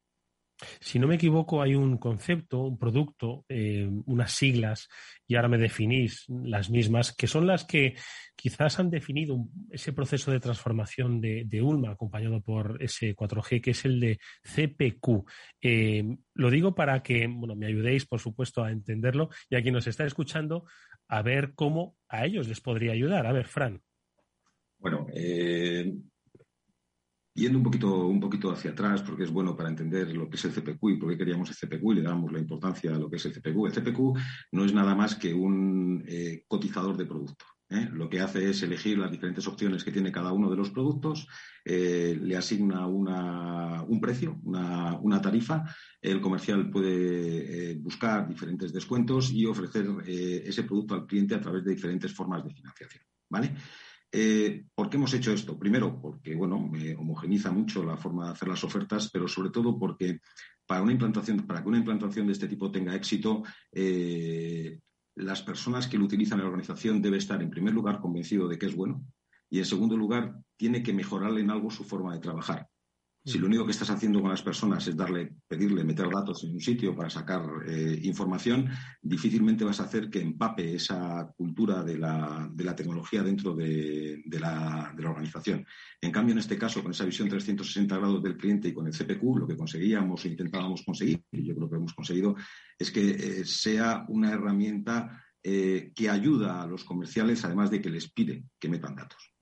[0.80, 4.88] Si no me equivoco, hay un concepto, un producto, eh, unas siglas,
[5.26, 7.96] y ahora me definís las mismas, que son las que
[8.36, 13.84] quizás han definido ese proceso de transformación de, Ulma, acompañado por ese 4G, que es
[13.84, 15.24] el de CPQ.
[15.60, 19.74] Eh, lo digo para que bueno, me ayudéis, por supuesto, a entenderlo y a quien
[19.74, 20.66] nos está escuchando,
[21.08, 23.26] a ver cómo a ellos les podría ayudar.
[23.26, 23.80] A ver, Fran.
[24.78, 25.94] Bueno, eh,
[27.36, 30.44] Yendo un poquito, un poquito hacia atrás, porque es bueno para entender lo que es
[30.44, 33.10] el CPQ y por qué queríamos el CPQ y le damos la importancia a lo
[33.10, 33.66] que es el CPQ.
[33.66, 33.98] El CPQ
[34.52, 37.44] no es nada más que un eh, cotizador de producto.
[37.70, 37.88] ¿eh?
[37.92, 41.26] Lo que hace es elegir las diferentes opciones que tiene cada uno de los productos,
[41.64, 45.64] eh, le asigna un precio, una, tarifa.
[46.00, 51.74] El comercial puede buscar diferentes descuentos y ofrecer ese producto al cliente a través de
[51.74, 53.02] diferentes formas de financiación.
[53.28, 53.56] ¿Vale?
[54.16, 55.58] Eh, ¿Por qué hemos hecho esto?
[55.58, 59.76] Primero, porque bueno, me homogeniza mucho la forma de hacer las ofertas, pero sobre todo
[59.76, 60.20] porque
[60.64, 63.42] para una implantación, para que una implantación de este tipo tenga éxito,
[63.72, 64.78] eh,
[65.16, 68.56] las personas que lo utilizan en la organización debe estar en primer lugar convencido de
[68.56, 69.04] que es bueno
[69.50, 72.68] y en segundo lugar tiene que mejorarle en algo su forma de trabajar.
[73.26, 76.52] Si lo único que estás haciendo con las personas es darle, pedirle, meter datos en
[76.52, 78.68] un sitio para sacar eh, información,
[79.00, 84.22] difícilmente vas a hacer que empape esa cultura de la, de la tecnología dentro de,
[84.38, 85.66] la, organización.
[86.02, 88.92] En cambio, en este caso, con esa visión 360 grados del cliente y con el
[88.92, 92.36] CPQ, lo que conseguíamos o intentábamos conseguir, y yo creo que hemos conseguido,
[92.78, 97.88] es que eh, sea una herramienta eh, que ayuda a los comerciales, además de que
[97.88, 99.34] les pide que metan datos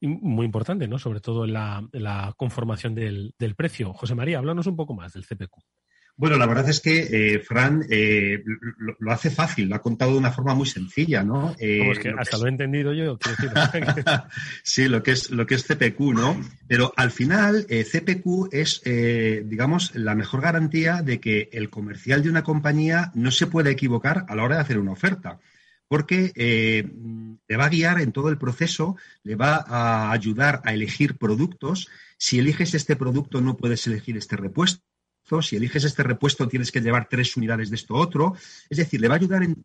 [0.00, 0.98] muy importante, ¿no?
[0.98, 3.92] Sobre todo en la, conformación del, precio.
[3.92, 5.58] José María, háblanos un poco más del CPQ.
[6.16, 8.42] Bueno, la verdad es que eh, Fran eh,
[8.98, 11.56] lo, hace fácil, lo ha contado de una forma muy sencilla, ¿no?
[11.58, 13.18] Eh, que hasta lo he entendido yo.
[14.62, 16.38] sí, lo que es lo que es CPQ, ¿no?
[16.68, 22.42] Pero al final CPQ es, digamos, la mejor garantía de que el comercial de una
[22.42, 25.38] compañía no se puede equivocar a la hora de hacer una oferta
[25.90, 26.88] porque eh,
[27.48, 31.88] le va a guiar en todo el proceso, le va a ayudar a elegir productos.
[32.16, 34.84] Si eliges este producto, no puedes elegir este repuesto
[35.40, 38.34] si eliges este repuesto tienes que llevar tres unidades de esto otro.
[38.68, 39.56] Es decir, le va a ayudar en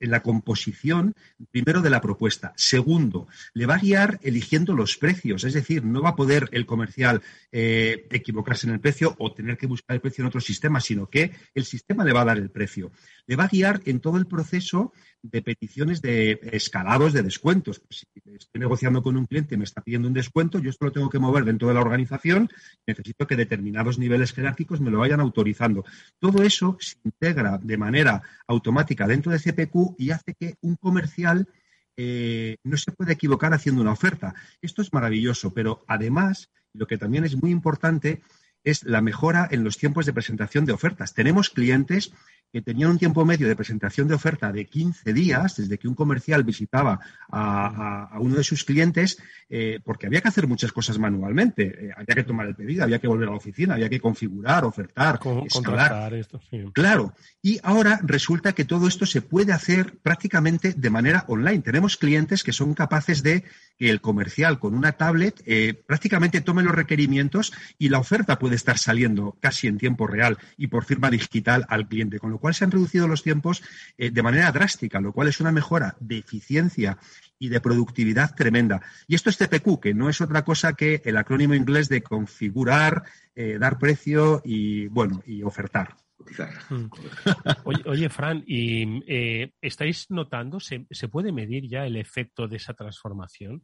[0.00, 1.14] la, composición,
[1.50, 2.52] primero, de la propuesta.
[2.56, 5.44] Segundo, le va a guiar eligiendo los precios.
[5.44, 9.56] Es decir, no va a poder el comercial eh, equivocarse en el precio o tener
[9.56, 12.36] que buscar el precio en otro sistema, sino que el sistema le va a dar
[12.36, 12.92] el precio.
[13.26, 17.82] Le va a guiar en todo el proceso de peticiones de escalados de descuentos.
[17.88, 18.06] Si
[18.36, 21.08] estoy negociando con un cliente y me está pidiendo un descuento, yo esto lo tengo
[21.08, 22.50] que mover dentro de la organización.
[22.86, 25.84] Necesito que determinados niveles jerárquicos me lo vayan autorizando.
[26.18, 31.48] Todo eso se integra de manera automática dentro de CPQ y hace que un comercial
[31.96, 34.34] eh, no se pueda equivocar haciendo una oferta.
[34.60, 38.22] Esto es maravilloso, pero además, lo que también es muy importante
[38.64, 41.14] es la mejora en los tiempos de presentación de ofertas.
[41.14, 42.12] Tenemos clientes
[42.54, 45.96] que tenían un tiempo medio de presentación de oferta de 15 días desde que un
[45.96, 49.18] comercial visitaba a, uno de sus clientes,
[49.50, 51.64] eh, porque había que hacer muchas cosas manualmente.
[51.64, 54.64] Eh, había que tomar el pedido, había que volver a la oficina, había que configurar,
[54.64, 56.14] ofertar, escalar.
[56.14, 56.40] Esto,
[56.72, 57.12] Claro.
[57.42, 61.58] Y ahora resulta que todo esto se puede hacer prácticamente de manera online.
[61.58, 63.42] Tenemos clientes que son capaces de
[63.76, 68.54] que el comercial con una tablet eh, prácticamente tome los requerimientos y la oferta puede
[68.54, 72.52] estar saliendo casi en tiempo real y por firma digital al cliente, con lo cual
[72.54, 73.62] se han reducido los tiempos
[73.96, 76.98] eh, de manera drástica, lo cual es una mejora de eficiencia
[77.38, 78.82] y de productividad tremenda.
[79.08, 83.04] Y esto es CPQ, que no es otra cosa que el acrónimo inglés de configurar,
[83.34, 85.96] eh, dar precio y, bueno, y ofertar.
[86.68, 86.90] Mm.
[87.86, 93.62] Oye, Fran, ¿y eh, estáis notando, se, puede medir ya el efecto de esa transformación?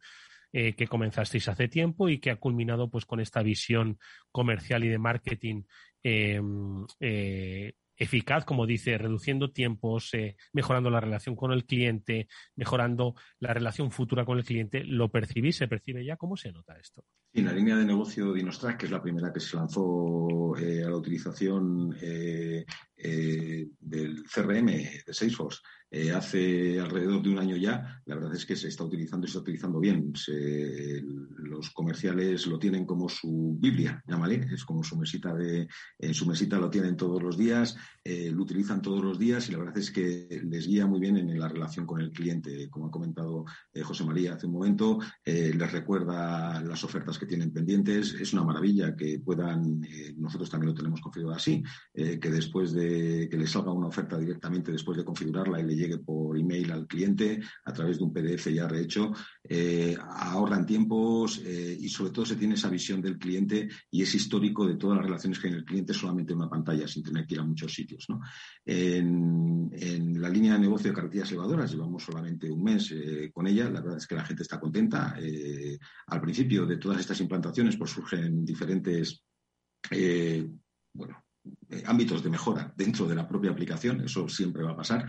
[0.52, 4.00] que comenzasteis hace tiempo y que ha culminado pues con esta visión
[4.32, 5.62] comercial y de marketing
[8.00, 13.90] eficaz, como dice, reduciendo tiempos, eh, mejorando la relación con el cliente, mejorando la relación
[13.90, 14.82] futura con el cliente.
[14.84, 15.56] ¿Lo percibís?
[15.56, 16.16] ¿Se percibe ya?
[16.16, 17.04] ¿Cómo se nota esto?
[17.32, 20.82] Sí, la línea de negocio de Inostrack, que es la primera que se lanzó eh,
[20.82, 22.64] a la utilización eh,
[23.02, 25.60] del CRM de Salesforce,
[25.92, 29.28] eh, hace alrededor de un año ya, la verdad es que se está utilizando y
[29.28, 30.12] se está utilizando bien.
[31.38, 35.66] los comerciales lo tienen como su Biblia, llámale, es como su mesita de,
[35.98, 39.52] en su mesita lo tienen todos los días, eh, lo utilizan todos los días y
[39.52, 42.70] la verdad es que les guía muy bien en la relación con el cliente.
[42.70, 43.44] Como ha comentado
[43.74, 48.14] eh, José María hace un momento, les recuerda las ofertas que tienen pendientes.
[48.14, 49.80] Es una maravilla que puedan,
[50.16, 52.89] nosotros también lo tenemos configurado así, que después de
[53.28, 56.86] que les salga una oferta directamente después de configurarla y le llegue por email al
[56.86, 59.12] cliente a través de un PDF ya rehecho,
[59.42, 64.14] eh, ahorran tiempos eh, y sobre todo se tiene esa visión del cliente y es
[64.14, 67.02] histórico de todas las relaciones que hay en el cliente solamente en una pantalla sin
[67.02, 68.06] tener que ir a muchos sitios.
[68.64, 73.70] En, la línea de negocio de carretillas elevadoras llevamos solamente un mes eh, con ella,
[73.70, 75.16] la verdad es que la gente está contenta.
[76.06, 79.24] al principio de todas estas implantaciones pues surgen diferentes
[80.92, 81.22] bueno,
[81.86, 85.06] ámbitos de mejora dentro de la propia aplicación, eso siempre va a pasar,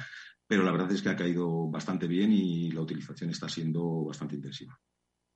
[0.47, 4.35] pero la verdad es que ha caído bastante bien y la utilización está siendo bastante
[4.35, 4.77] intensiva.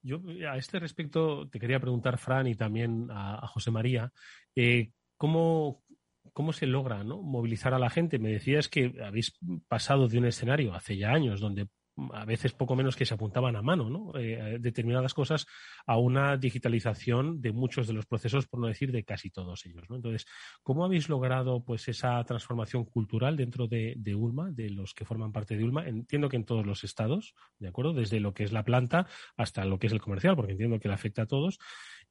[0.01, 4.11] Yo a este respecto te quería preguntar, Fran, y también a, José María,
[4.55, 5.83] eh, ¿cómo,
[6.31, 8.19] ¿cómo se logra movilizar a la gente?
[8.19, 9.33] Me decías que habéis
[9.67, 11.69] pasado de un escenario hace ya años donde
[12.13, 14.11] a veces poco menos que se apuntaban a mano, ¿no?
[14.19, 15.45] Eh, determinadas cosas
[15.85, 19.83] a una digitalización de muchos de los procesos, por no decir de casi todos ellos,
[19.89, 19.95] ¿no?
[19.95, 20.25] Entonces,
[20.63, 25.55] ¿cómo habéis logrado pues esa transformación cultural dentro de, ULMA, de los que forman parte
[25.55, 25.87] de ULMA?
[25.87, 27.93] Entiendo que en todos los estados, ¿de acuerdo?
[27.93, 30.87] Desde lo que es la planta hasta lo que es el comercial, porque entiendo que
[30.87, 31.59] le afecta a todos.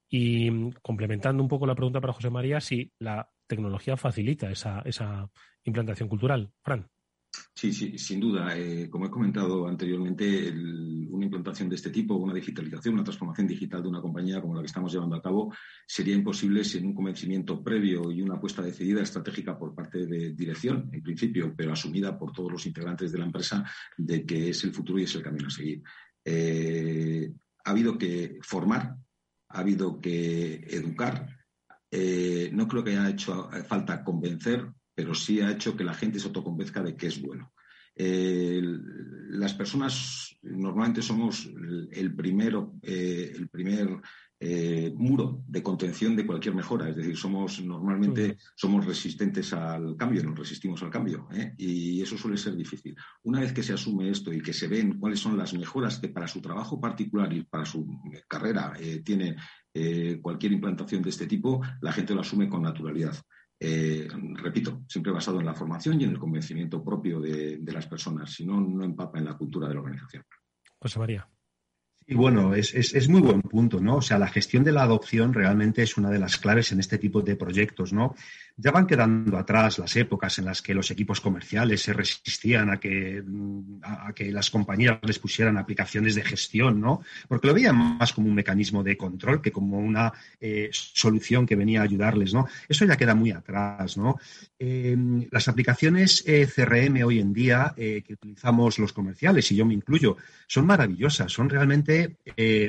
[0.09, 4.81] Y mm, complementando un poco la pregunta para José María, si la tecnología facilita esa,
[4.85, 5.29] esa
[5.65, 6.51] implantación cultural.
[6.63, 6.89] Fran.
[7.55, 8.57] Sí, sí, sin duda.
[8.57, 13.83] Eh, como he comentado anteriormente, una implantación de este tipo, una digitalización, una transformación digital
[13.83, 15.53] de una compañía como la que estamos llevando a cabo,
[15.87, 20.91] sería imposible sin un convencimiento previo y una apuesta decidida estratégica por parte de dirección,
[20.93, 23.65] en principio, pero asumida por todos los integrantes de la empresa,
[23.97, 25.83] de que es el futuro y es el camino a seguir.
[26.25, 27.33] Eh,
[27.65, 28.97] ha habido que formar,
[29.49, 31.29] ha habido que educar.
[31.91, 36.19] Eh, no creo que haya hecho falta convencer pero sí ha hecho que la gente
[36.19, 37.53] se autoconvenzca de que es bueno.
[37.97, 41.49] las personas normalmente somos
[41.93, 44.01] el, primero, eh, el primer
[44.39, 46.89] eh, muro de contención de cualquier mejora.
[46.89, 51.29] Es decir, somos normalmente somos resistentes al cambio, nos resistimos al cambio.
[51.33, 51.55] ¿eh?
[51.57, 52.95] Y eso suele ser difícil.
[53.23, 56.09] Una vez que se asume esto y que se ven cuáles son las mejoras que
[56.09, 57.87] para su trabajo particular y para su
[58.29, 58.75] carrera
[59.05, 59.37] tiene
[60.21, 63.17] cualquier implantación de este tipo, la gente lo asume con naturalidad.
[63.59, 68.33] Eh, repito, siempre basado en la formación y en el convencimiento propio de, las personas,
[68.33, 70.25] si no, no empapa en la cultura de la organización.
[70.79, 71.29] José María.
[72.07, 73.97] Y bueno, es, es, muy buen punto, ¿no?
[73.97, 76.99] O sea, la gestión de la adopción realmente es una de las claves en este
[76.99, 78.15] tipo de proyectos, ¿no?
[78.57, 82.79] Ya van quedando atrás las épocas en las que los equipos comerciales se resistían a
[82.79, 83.21] que,
[83.83, 87.03] a, que las compañías les pusieran aplicaciones de gestión, ¿no?
[87.27, 91.57] Porque lo veían más como un mecanismo de control que como una eh, solución que
[91.57, 92.47] venía a ayudarles, ¿no?
[92.69, 94.21] Eso ya queda muy atrás, ¿no?
[94.57, 94.97] Eh,
[95.33, 100.17] las aplicaciones eh, CRM hoy en día que utilizamos los comerciales, y yo me incluyo,
[100.47, 102.19] son maravillosas, son realmente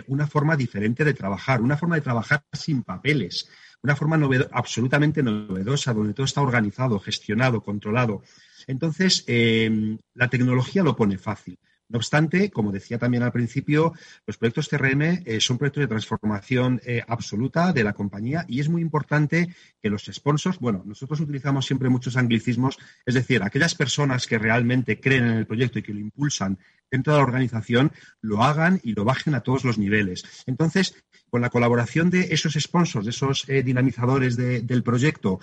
[0.08, 3.48] una forma diferente de trabajar, una forma de trabajar sin papeles
[3.86, 4.20] una forma
[4.52, 8.24] absolutamente novedosa, donde todo está organizado, gestionado, controlado.
[8.68, 11.58] Entonces, eh, la tecnología lo pone fácil,
[11.88, 13.94] No obstante, como decía también al principio,
[14.26, 18.70] los proyectos CRM eh, son proyectos de transformación eh, absoluta de la compañía y es
[18.70, 24.26] muy importante que los sponsors, bueno, nosotros utilizamos siempre muchos anglicismos, es decir, aquellas personas
[24.26, 26.58] que realmente creen en el proyecto y que lo impulsan
[26.90, 30.24] dentro de la organización, lo hagan y lo bajen a todos los niveles.
[30.48, 30.96] Entonces,
[31.30, 35.40] con la colaboración de esos sponsors, de esos eh, dinamizadores del proyecto,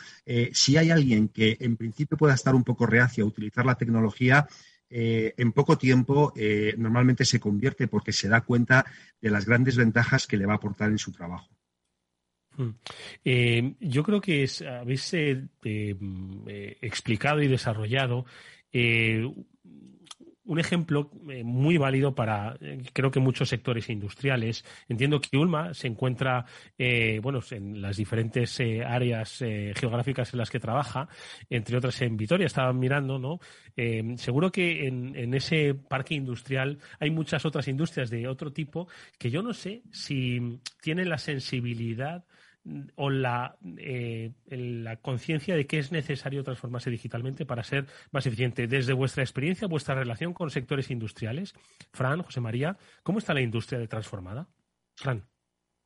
[0.52, 4.48] si hay alguien que en principio pueda estar un poco reacio a utilizar la tecnología,
[4.94, 8.84] eh, en poco tiempo eh, normalmente se convierte porque se da cuenta
[9.20, 11.48] de las grandes ventajas que le va a aportar en su trabajo.
[12.58, 12.72] Hmm.
[13.24, 15.14] Eh, yo creo que habéis
[16.82, 18.26] explicado y desarrollado
[20.44, 24.64] un ejemplo eh, muy válido para, eh, creo que muchos sectores industriales.
[24.88, 26.44] Entiendo que Ulma se encuentra,
[26.76, 29.38] eh, bueno, en las diferentes áreas
[29.74, 31.08] geográficas en las que trabaja,
[31.48, 32.46] entre otras en Vitoria.
[32.46, 33.40] Estaba mirando, ¿no?
[34.16, 38.86] seguro que en, en, ese parque industrial hay muchas otras industrias de otro tipo
[39.18, 42.24] que yo no sé si tienen la sensibilidad
[42.94, 48.66] o la, eh, la conciencia de que es necesario transformarse digitalmente para ser más eficiente.
[48.66, 51.54] Desde vuestra experiencia, vuestra relación con sectores industriales,
[51.92, 54.48] Fran, José María, ¿cómo está la industria de transformada?
[54.96, 55.24] Fran.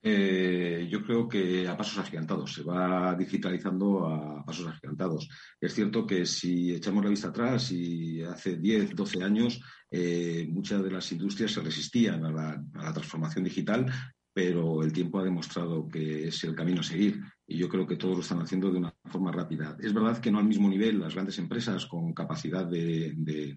[0.09, 5.29] Eh, yo creo que a pasos agigantados, se va digitalizando a pasos agigantados.
[5.61, 9.61] Es cierto que si echamos la vista atrás y hace 10, 12 años
[9.91, 13.87] eh, muchas de las industrias se resistían a la transformación digital,
[14.37, 17.97] pero el tiempo ha demostrado que es el camino a seguir y yo creo que
[17.97, 19.77] todos lo están haciendo de una forma rápida.
[19.81, 23.57] Es verdad que no al mismo nivel las grandes empresas con capacidad de,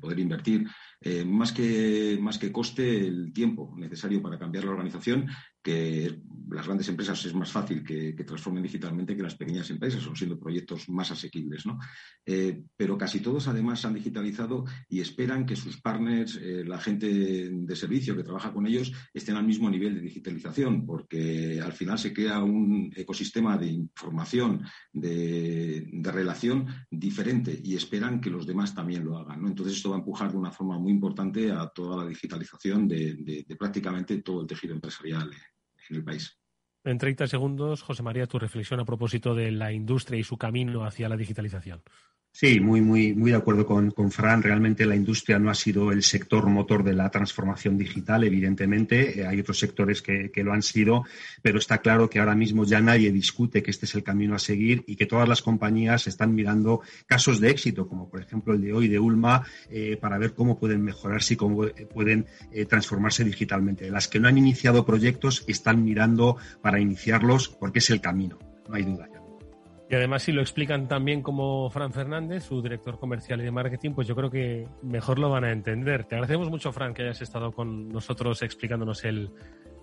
[0.00, 0.66] poder invertir,
[1.00, 5.26] eh, más, que, más que coste el tiempo necesario para cambiar la organización,
[5.62, 10.16] que las grandes empresas es más fácil que, transformen digitalmente que las pequeñas empresas, son
[10.16, 11.66] siendo proyectos más asequibles.
[11.66, 11.78] ¿no?
[12.24, 17.50] Eh, pero casi todos además han digitalizado y esperan que sus partners, eh, la gente
[17.50, 21.98] de servicio que trabaja con ellos, estén al mismo nivel de digitalización, porque al final
[21.98, 28.74] se crea un ecosistema sistema de información, de, relación diferente y esperan que los demás
[28.74, 29.44] también lo hagan.
[29.46, 33.44] Entonces, esto va a empujar de una forma muy importante a toda la digitalización de,
[33.58, 35.30] prácticamente todo el tejido empresarial
[35.88, 36.38] en el país.
[36.84, 40.84] En 30 segundos, José María, tu reflexión a propósito de la industria y su camino
[40.84, 41.82] hacia la digitalización.
[42.38, 44.42] Sí, muy, muy, muy de acuerdo con, con, Fran.
[44.42, 49.22] Realmente la industria no ha sido el sector motor de la transformación digital, evidentemente.
[49.22, 51.04] Eh, hay otros sectores que, lo han sido,
[51.40, 54.38] pero está claro que ahora mismo ya nadie discute que este es el camino a
[54.38, 58.60] seguir y que todas las compañías están mirando casos de éxito, como por ejemplo el
[58.60, 62.26] de hoy de Ulma, eh, para ver cómo pueden mejorarse y cómo eh, pueden
[62.68, 63.90] transformarse digitalmente.
[63.90, 68.74] Las que no han iniciado proyectos están mirando para iniciarlos porque es el camino, no
[68.74, 69.15] hay duda.
[69.88, 73.92] Y además, si lo explican también como Fran Fernández, su director comercial y de marketing,
[73.92, 76.04] pues yo creo que mejor lo van a entender.
[76.04, 79.30] Te agradecemos mucho, Fran, que hayas estado con nosotros explicándonos el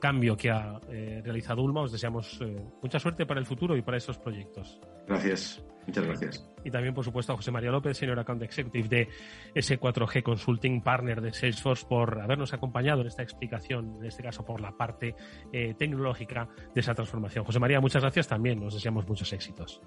[0.04, 1.84] cambio que ha eh, realizado Ulma.
[1.84, 4.82] Os deseamos eh, mucha suerte para el futuro y para esos proyectos.
[5.08, 5.64] Gracias.
[5.88, 6.46] Muchas gracias.
[6.66, 9.08] Y también, por supuesto, a José María López, Senior Account Executive de
[9.56, 14.60] S4G Consulting Partner de Salesforce, por habernos acompañado en esta explicación, en este caso por
[14.60, 15.16] la parte
[15.54, 17.46] eh, tecnológica de esa transformación.
[17.46, 18.60] José María, muchas gracias también.
[18.60, 19.82] Nos deseamos muchos éxitos.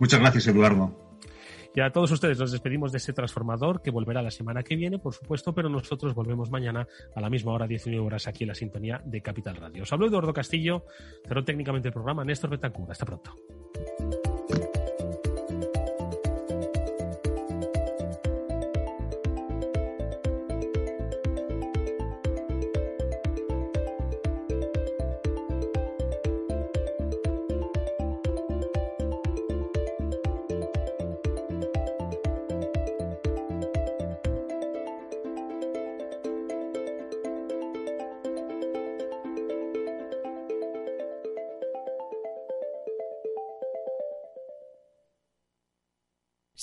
[0.00, 1.18] Muchas gracias, Eduardo.
[1.74, 4.98] Y a todos ustedes nos despedimos de este transformador que volverá la semana que viene,
[4.98, 8.54] por supuesto, pero nosotros volvemos mañana a la misma hora, 19 horas, aquí en la
[8.54, 9.84] sintonía de Capital Radio.
[9.84, 10.84] Os hablo Eduardo Castillo,
[11.26, 12.90] cerró técnicamente el programa Néstor Betancur.
[12.90, 13.34] Hasta pronto.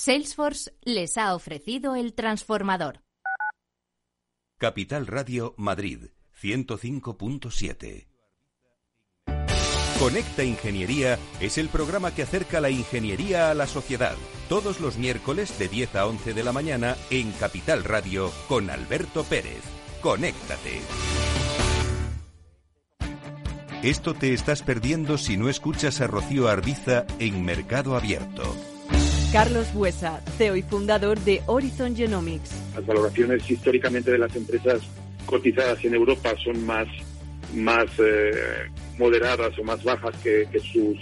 [0.08, 3.04] Salesforce les ha ofrecido el transformador.
[4.58, 8.08] Capital Radio Madrid 105.7
[10.00, 14.16] Conecta Ingeniería es el programa que acerca la ingeniería a la sociedad.
[14.48, 19.26] Todos los miércoles de 10 a 11 de la mañana en Capital Radio con Alberto
[19.26, 19.62] Pérez.
[20.02, 20.80] Conéctate.
[23.84, 28.56] Esto te estás perdiendo si no escuchas a Rocío Arbiza en Mercado Abierto.
[29.32, 32.50] Carlos Buesa, CEO y fundador de Horizon Genomics.
[32.74, 34.82] Las valoraciones históricamente de las empresas
[35.26, 36.88] cotizadas en Europa son más,
[37.54, 38.32] más eh,
[38.98, 40.98] moderadas o más bajas que, sus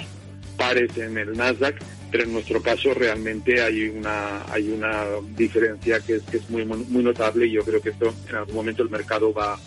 [0.57, 1.75] pares en el Nasdaq,
[2.11, 5.03] pero en nuestro caso realmente hay una hay una
[5.35, 8.55] diferencia que es, que es muy muy notable y yo creo que esto en algún
[8.55, 9.59] momento el mercado va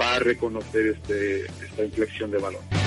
[0.00, 2.79] va a reconocer este, esta inflexión de valor.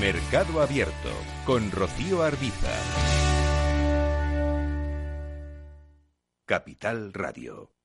[0.00, 1.10] Mercado Abierto
[1.44, 2.70] con Rocío Arbiza.
[6.46, 7.77] Capital Radio.